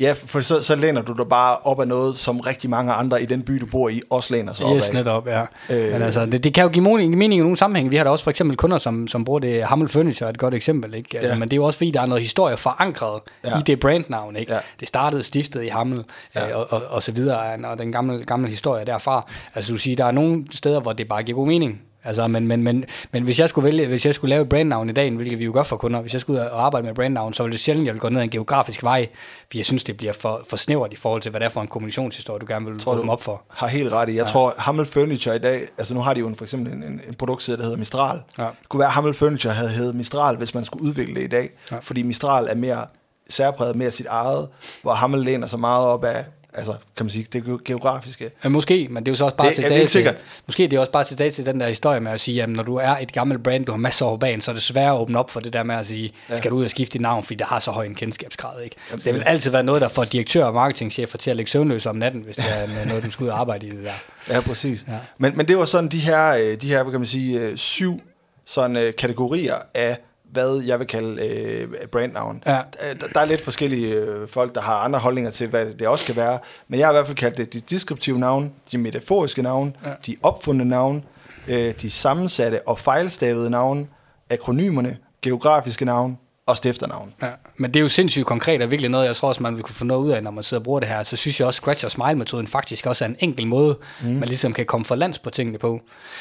[0.00, 3.22] Ja, for så, så læner du dig bare op af noget, som rigtig mange andre
[3.22, 4.94] i den by, du bor i, også læner sig op yes, af.
[4.94, 5.42] netop, ja.
[5.70, 7.90] Øh, Men altså, det, det kan jo give mening, mening i nogle sammenhæng.
[7.90, 9.62] Vi har da også for eksempel kunder, som, som bruger det.
[9.62, 11.18] Hammel Furniture er et godt eksempel, ikke?
[11.18, 11.38] Altså, ja.
[11.38, 13.58] Men det er jo også fordi, der er noget historie forankret ja.
[13.58, 14.52] i det brandnavn, ikke?
[14.52, 14.58] Ja.
[14.80, 16.04] Det startede stiftet i Hammel,
[16.34, 16.50] ja.
[16.50, 19.30] øh, og, og, og, så videre, og den gamle, gamle historie derfra.
[19.54, 21.80] Altså, du siger, der er nogle steder, hvor det bare giver god mening.
[22.06, 24.90] Altså, men, men, men, men hvis jeg skulle vælge, hvis jeg skulle lave et brandnavn
[24.90, 26.94] i dag, hvilket vi jo gør for kunder, hvis jeg skulle ud og arbejde med
[26.94, 29.08] brandnavn, så ville det sjældent, jeg ville gå ned en geografisk vej,
[29.46, 31.60] fordi jeg synes, det bliver for, for snævert i forhold til, hvad det er for
[31.60, 33.42] en kommunikationshistorie, du gerne vil tror, dem op for.
[33.48, 34.16] har helt ret i.
[34.16, 34.30] Jeg ja.
[34.30, 37.00] tror, Hammel Furniture i dag, altså nu har de jo en, for eksempel en, en,
[37.08, 38.20] en produktside, der hedder Mistral.
[38.38, 38.42] Ja.
[38.42, 41.26] Det kunne være, at Hammel Furniture havde heddet Mistral, hvis man skulle udvikle det i
[41.26, 41.50] dag.
[41.70, 41.76] Ja.
[41.82, 42.86] Fordi Mistral er mere
[43.30, 44.48] særpræget mere sit eget,
[44.82, 46.24] hvor Hammel læner sig meget op af
[46.56, 48.30] altså, kan man sige, det geografiske.
[48.44, 50.14] Ja, måske, men det er jo så også bare det, tilbage til,
[50.46, 52.62] måske det er også bare tilbage til den der historie med at sige, jamen, når
[52.62, 54.98] du er et gammelt brand, du har masser af banen, så er det svært at
[55.00, 56.36] åbne op for det der med at sige, ja.
[56.36, 58.76] skal du ud og skifte dit navn, fordi det har så høj en kendskabsgrad, ikke?
[58.90, 61.50] Jamen, så det vil altid være noget, der får direktør og marketingchefer til at lægge
[61.50, 63.92] søvnløse om natten, hvis det er noget, du skal ud og arbejde i det der.
[64.34, 64.84] Ja, præcis.
[64.88, 64.92] Ja.
[65.18, 67.56] Men, men det var sådan de her, øh, de her, hvad kan man sige, øh,
[67.56, 68.00] syv
[68.44, 69.98] sådan uh, kategorier af
[70.36, 72.42] hvad jeg vil kalde øh, brandnavn.
[72.46, 72.60] Ja.
[73.00, 76.06] Der, der er lidt forskellige øh, folk, der har andre holdninger til, hvad det også
[76.06, 79.42] kan være, men jeg har i hvert fald kaldt det de deskriptive navn, de metaforiske
[79.42, 79.90] navn, ja.
[80.06, 81.04] de opfundne navn,
[81.48, 83.88] øh, de sammensatte og fejlstavede navn,
[84.30, 87.14] akronymerne, geografiske navn og stifternavn.
[87.22, 89.62] Ja, men det er jo sindssygt konkret og virkelig noget, jeg tror også, man vil
[89.62, 91.02] kunne få noget ud af, når man sidder og bruger det her.
[91.02, 94.08] Så synes jeg også, Scratch og Smile-metoden faktisk også er en enkel måde, mm.
[94.08, 95.80] man ligesom kan komme for lands på tingene på.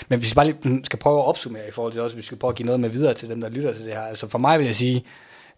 [0.09, 2.25] Men hvis vi bare lige skal prøve at opsummere i forhold til også, hvis vi
[2.25, 4.01] skal prøve at give noget med videre til dem, der lytter til det her.
[4.01, 5.05] Altså for mig vil jeg sige,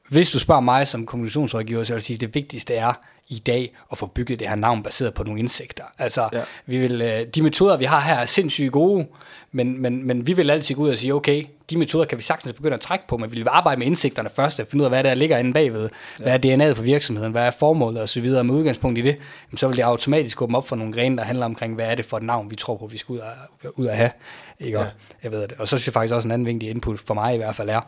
[0.10, 2.93] hvis du spørger mig som kommunikationsrådgiver, så vil jeg sige, at det vigtigste er
[3.30, 5.84] i dag at få bygget det her navn baseret på nogle indsigter.
[5.98, 6.42] Altså, ja.
[6.66, 9.06] vi vil, øh, de metoder, vi har her, er sindssygt gode,
[9.52, 12.24] men, men, men vi vil altid gå ud og sige, okay, de metoder kan vi
[12.24, 14.86] sagtens begynde at trække på, men vi vil arbejde med indsigterne først, og finde ud
[14.86, 16.24] af, hvad der ligger inde bagved, ja.
[16.24, 18.44] hvad er DNA'et for virksomheden, hvad er formålet og så videre.
[18.44, 19.16] Med udgangspunkt i det,
[19.56, 22.06] så vil det automatisk åbne op for nogle grene, der handler omkring, hvad er det
[22.06, 24.12] for et navn, vi tror på, vi skal ud og, ud og have.
[24.60, 24.78] Ikke?
[24.78, 24.86] Ja.
[24.86, 24.92] Og,
[25.24, 25.54] jeg ved det.
[25.60, 27.70] og så synes jeg faktisk også en anden vigtig input for mig i hvert fald
[27.70, 27.82] er,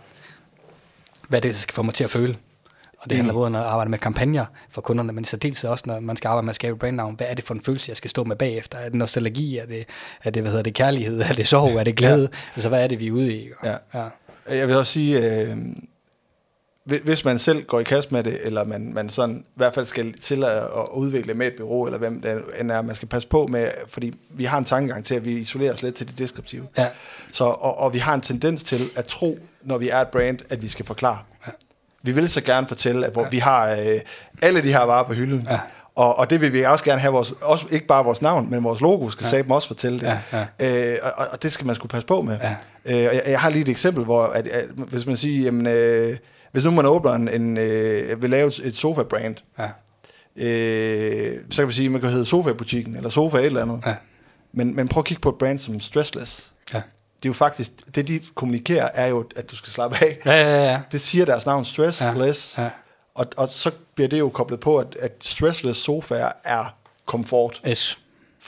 [1.28, 2.38] hvad det skal få mig til at føle.
[3.00, 5.84] Og det handler både om at arbejde med kampagner for kunderne, men så dels også,
[5.88, 7.16] når man skal arbejde med at skabe brandnavn.
[7.16, 8.78] Hvad er det for en følelse, jeg skal stå med bagefter?
[8.78, 9.58] Er det nostalgi?
[9.58, 9.86] Er det,
[10.24, 11.22] er det hvad hedder det, kærlighed?
[11.22, 11.76] Er det sorg?
[11.76, 12.22] Er det glæde?
[12.22, 12.38] Ja.
[12.56, 13.50] Altså, hvad er det, vi er ude i?
[13.64, 13.76] Ja.
[13.94, 14.06] ja.
[14.50, 15.58] Jeg vil også sige, øh,
[16.84, 19.86] hvis man selv går i kast med det, eller man, man sådan i hvert fald
[19.86, 23.08] skal til at, at udvikle med et bureau, eller hvem det end er, man skal
[23.08, 26.08] passe på med, fordi vi har en tankegang til, at vi isolerer os lidt til
[26.08, 26.68] det deskriptive.
[26.78, 26.88] Ja.
[27.32, 30.40] Så, og, og vi har en tendens til at tro, når vi er et brand,
[30.50, 31.20] at vi skal forklare.
[31.48, 31.52] Ja.
[32.04, 33.30] Vi vil så gerne fortælle, at hvor ja.
[33.30, 34.00] vi har øh,
[34.42, 35.60] alle de her varer på hylden, ja.
[35.96, 38.64] Og, og det vil vi også gerne have vores, også, ikke bare vores navn, men
[38.64, 39.38] vores logo skal ja.
[39.38, 40.18] dem også fortælle det.
[40.34, 40.94] Ja, ja.
[40.94, 42.38] Øh, og, og det skal man skulle passe på med.
[42.44, 42.56] Ja.
[42.86, 45.68] Øh, og jeg, jeg har lige et eksempel, hvor at, at, hvis man siger, jamen,
[45.68, 46.18] øh,
[46.52, 49.70] hvis nu man åbner en, en øh, vil lave et sofa-brand, ja.
[50.36, 53.84] øh, så kan vi sige, at man kan hedde Sofa-butikken, eller Sofa et eller andet.
[53.86, 53.96] Ja.
[54.54, 56.52] Men, men prøv at kigge på et brand som Stressless.
[57.24, 60.18] Det er jo faktisk, det de kommunikerer, er jo, at du skal slappe af.
[60.26, 60.82] Ja, ja, ja.
[60.92, 62.58] Det siger deres navn, Stressless.
[62.58, 62.70] Ja, ja.
[63.16, 67.62] Og, og så bliver det jo koblet på, at, at stressless sofaer er komfort.
[67.68, 68.00] Yes.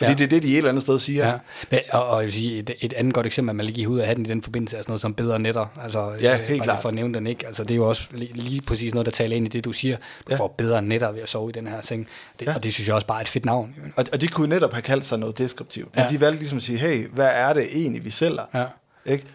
[0.02, 0.18] Fordi ja.
[0.18, 1.28] det er det, de et eller andet sted siger.
[1.28, 1.38] Ja.
[1.72, 4.00] Men, og, og jeg vil sige, et, et andet godt eksempel, at man lige ud
[4.00, 5.66] af hatten i den forbindelse, er sådan noget som bedre netter.
[5.84, 6.82] Altså, ja, helt bare klart.
[6.82, 7.48] for at nævne den ikke.
[7.48, 9.72] Altså, det er jo også lige, lige præcis noget, der taler ind i det, du
[9.72, 9.98] siger.
[9.98, 10.36] Du ja.
[10.36, 12.08] får bedre netter ved at sove i den her seng.
[12.40, 12.56] Det, ja.
[12.56, 13.76] Og det synes jeg også bare er et fedt navn.
[13.96, 15.96] Og, og de kunne netop have kaldt sig noget deskriptivt.
[15.96, 16.10] Men ja.
[16.10, 18.46] de valgte ligesom at sige, hey, hvad er det egentlig, vi sælger?
[18.54, 18.66] Ja.
[19.06, 19.26] Ikke?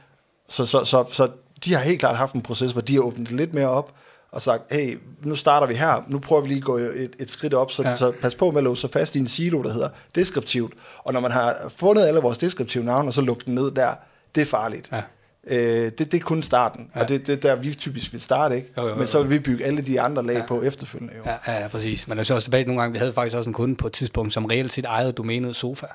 [0.48, 1.28] Så, så, så, så
[1.64, 3.92] de har helt klart haft en proces, hvor de har åbnet lidt mere op,
[4.36, 7.30] og sagt, hey, nu starter vi her, nu prøver vi lige at gå et, et
[7.30, 7.96] skridt op, så, ja.
[7.96, 10.72] så pas på med at låse sig fast i en silo, der hedder deskriptivt.
[10.98, 13.94] Og når man har fundet alle vores deskriptive navne, og så lukket den ned der,
[14.34, 14.92] det er farligt.
[14.92, 15.02] Ja.
[15.46, 17.00] Øh, det, det er kun starten, ja.
[17.00, 18.72] og det, det er der, vi typisk vil starte, ikke?
[18.76, 18.94] Jo, jo, jo.
[18.94, 20.46] men så vil vi bygge alle de andre lag ja.
[20.46, 21.14] på efterfølgende.
[21.16, 21.22] Jo.
[21.46, 22.08] Ja, ja, præcis.
[22.08, 23.92] Men er så også tilbage nogle gange, vi havde faktisk også en kunde på et
[23.92, 25.86] tidspunkt, som reelt set ejede domænet sofa.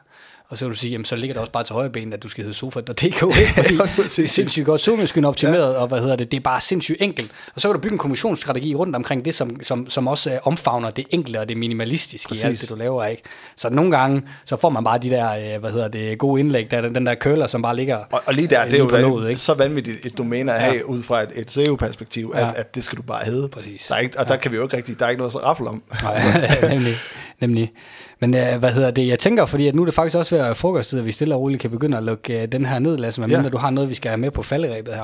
[0.52, 2.24] Og så vil du sige, jamen, så ligger der også bare til højre ben, at
[2.24, 3.22] du skal hedde sofa.dk, ikke?
[3.56, 5.80] Fordi det er sindssygt godt zoomeskyn optimeret, ja.
[5.80, 7.32] og hvad hedder det, det er bare sindssygt enkelt.
[7.56, 10.48] Og så kan du bygge en kommissionsstrategi rundt omkring det, som, som, som også uh,
[10.48, 12.44] omfavner det enkle og det minimalistiske Præcis.
[12.44, 13.24] i alt det, du laver, ikke?
[13.56, 16.72] Så nogle gange, så får man bare de der, uh, hvad hedder det, gode indlæg,
[16.72, 19.10] der, den der curler, som bare ligger Og, og lige der, uh, det er jo
[19.10, 19.42] noget, ikke?
[19.42, 20.84] så vanvittigt et domæne at have ja.
[20.84, 22.52] ud fra et, et SEO-perspektiv, at, ja.
[22.56, 23.48] at det skal du bare hedde.
[23.48, 23.86] Præcis.
[23.88, 25.40] Der er ikke, og der kan vi jo ikke rigtig, der er ikke noget så
[25.40, 25.84] raffel om.
[26.02, 26.22] Nej,
[26.74, 26.96] nemlig,
[27.42, 27.72] nemlig.
[28.20, 30.44] Men uh, hvad hedder det, jeg tænker, fordi at nu er det faktisk også ved
[30.46, 32.98] at frokosttid, at vi stille og roligt kan begynde at lukke uh, den her ned,
[32.98, 33.50] Lasse, medmindre ja.
[33.50, 35.04] du har noget, vi skal have med på falderæbet her.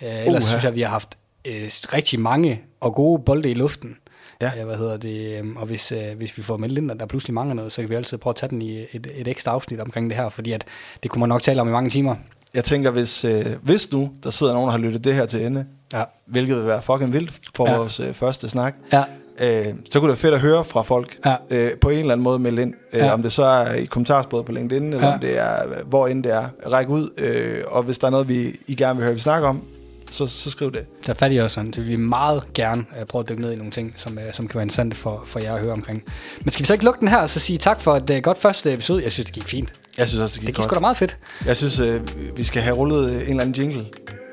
[0.00, 1.08] Uh, ellers synes jeg, vi har haft
[1.48, 1.54] øh,
[1.94, 3.96] rigtig mange og gode bolde i luften.
[4.42, 4.50] Ja.
[4.60, 5.38] Øh, hvad hedder det?
[5.38, 7.80] øhm, Og hvis, øh, hvis vi får meldt ind, at der pludselig mangler noget, så
[7.82, 10.28] kan vi altid prøve at tage den i et, et ekstra afsnit omkring det her,
[10.28, 10.64] fordi at
[11.02, 12.14] det kunne man nok tale om i mange timer.
[12.54, 15.46] Jeg tænker, hvis, øh, hvis nu der sidder nogen, der har lyttet det her til
[15.46, 16.02] ende, Ja.
[16.26, 17.76] hvilket vil være fucking vildt for ja.
[17.76, 19.04] vores øh, første snak, Ja.
[19.40, 21.36] Øh, så kunne det være fedt at høre fra folk Ja.
[21.50, 22.74] øh, på en eller anden måde melde ind.
[22.92, 23.12] Øh, Ja.
[23.12, 25.14] Om det så er i kommentarsporet på LinkedIn, eller Ja.
[25.14, 25.56] om det er,
[25.86, 26.46] hvor end det er.
[26.72, 29.48] Ræk ud, øh, og hvis der er noget, vi, I gerne vil høre, vi snakker
[29.48, 29.62] om,
[30.10, 30.86] så, så skriv det.
[31.06, 31.72] Der er fat i os, sådan.
[31.72, 34.22] så vi vil meget gerne uh, prøve at dykke ned i nogle ting, som, uh,
[34.32, 36.02] som kan være interessante for, for jer at høre omkring.
[36.44, 38.16] Men skal vi så ikke lukke den her og så sige tak for et uh,
[38.22, 39.02] godt første episode?
[39.02, 39.72] Jeg synes, det gik fint.
[39.98, 40.74] Jeg synes også, det Det gik gik sgu godt.
[40.76, 41.18] da meget fedt.
[41.46, 42.00] Jeg synes, øh,
[42.36, 43.84] vi skal have rullet en eller anden jingle.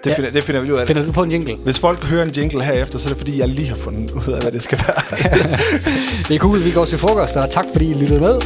[0.04, 0.16] Det, Ja.
[0.16, 0.88] finder, det finder vi ud af.
[0.88, 1.56] Finder du på en jingle?
[1.64, 4.34] Hvis folk hører en jingle herefter, så er det fordi, jeg lige har fundet ud
[4.34, 5.20] af, hvad det skal være.
[6.28, 8.40] Det er cool, vi går til frokost, og tak fordi I lyttede med.